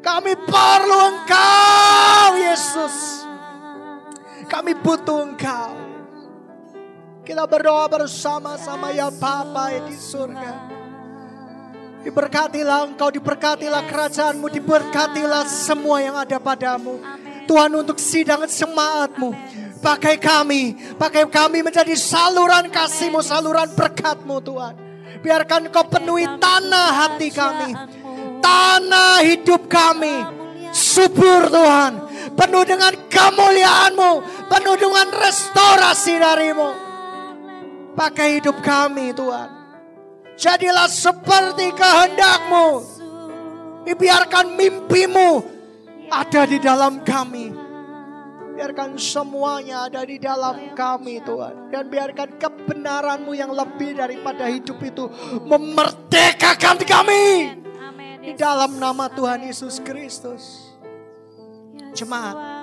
Kami 0.00 0.32
perlu 0.44 0.98
Engkau, 1.12 2.28
Yesus. 2.38 3.25
Kami 4.46 4.72
butuh 4.78 5.26
engkau. 5.26 5.74
Kita 7.26 7.42
berdoa 7.42 7.90
bersama-sama 7.90 8.94
ya 8.94 9.10
Bapa 9.10 9.74
di 9.82 9.98
surga. 9.98 10.78
Diberkatilah 12.06 12.86
engkau, 12.86 13.10
diberkatilah 13.10 13.82
kerajaanmu, 13.90 14.46
diberkatilah 14.46 15.42
semua 15.50 15.98
yang 15.98 16.14
ada 16.14 16.38
padamu. 16.38 17.02
Tuhan 17.50 17.74
untuk 17.74 17.98
sidang 17.98 18.46
semangatmu. 18.46 19.34
Pakai 19.82 20.22
kami, 20.22 20.78
pakai 20.94 21.26
kami 21.26 21.66
menjadi 21.66 21.98
saluran 21.98 22.70
kasihmu, 22.70 23.18
saluran 23.26 23.66
berkatmu 23.74 24.38
Tuhan. 24.38 24.74
Biarkan 25.18 25.66
kau 25.74 25.82
penuhi 25.90 26.30
tanah 26.38 26.88
hati 26.94 27.34
kami. 27.34 27.74
Tanah 28.38 29.26
hidup 29.26 29.66
kami. 29.66 30.22
Subur 30.70 31.50
Tuhan 31.50 32.06
penuh 32.36 32.62
dengan 32.68 32.92
kemuliaanmu, 33.08 34.35
penuh 34.50 34.76
dengan 34.78 35.08
restorasi 35.12 36.18
darimu. 36.18 36.70
Pakai 37.96 38.40
hidup 38.40 38.60
kami 38.60 39.16
Tuhan. 39.16 39.48
Jadilah 40.36 40.88
seperti 40.90 41.72
kehendakmu. 41.72 42.84
Biarkan 43.86 44.52
mimpimu 44.52 45.40
ada 46.12 46.42
di 46.44 46.58
dalam 46.60 47.00
kami. 47.00 47.54
Biarkan 48.56 48.96
semuanya 48.96 49.88
ada 49.88 50.04
di 50.04 50.16
dalam 50.16 50.72
kami 50.72 51.20
Tuhan. 51.24 51.72
Dan 51.72 51.88
biarkan 51.88 52.40
kebenaranmu 52.40 53.32
yang 53.32 53.52
lebih 53.52 53.96
daripada 53.96 54.48
hidup 54.48 54.80
itu 54.84 55.08
memerdekakan 55.44 56.80
kami. 56.84 57.24
Di 58.20 58.32
dalam 58.36 58.76
nama 58.76 59.08
Tuhan 59.12 59.44
Yesus 59.44 59.80
Kristus. 59.80 60.72
Jemaat, 61.96 62.55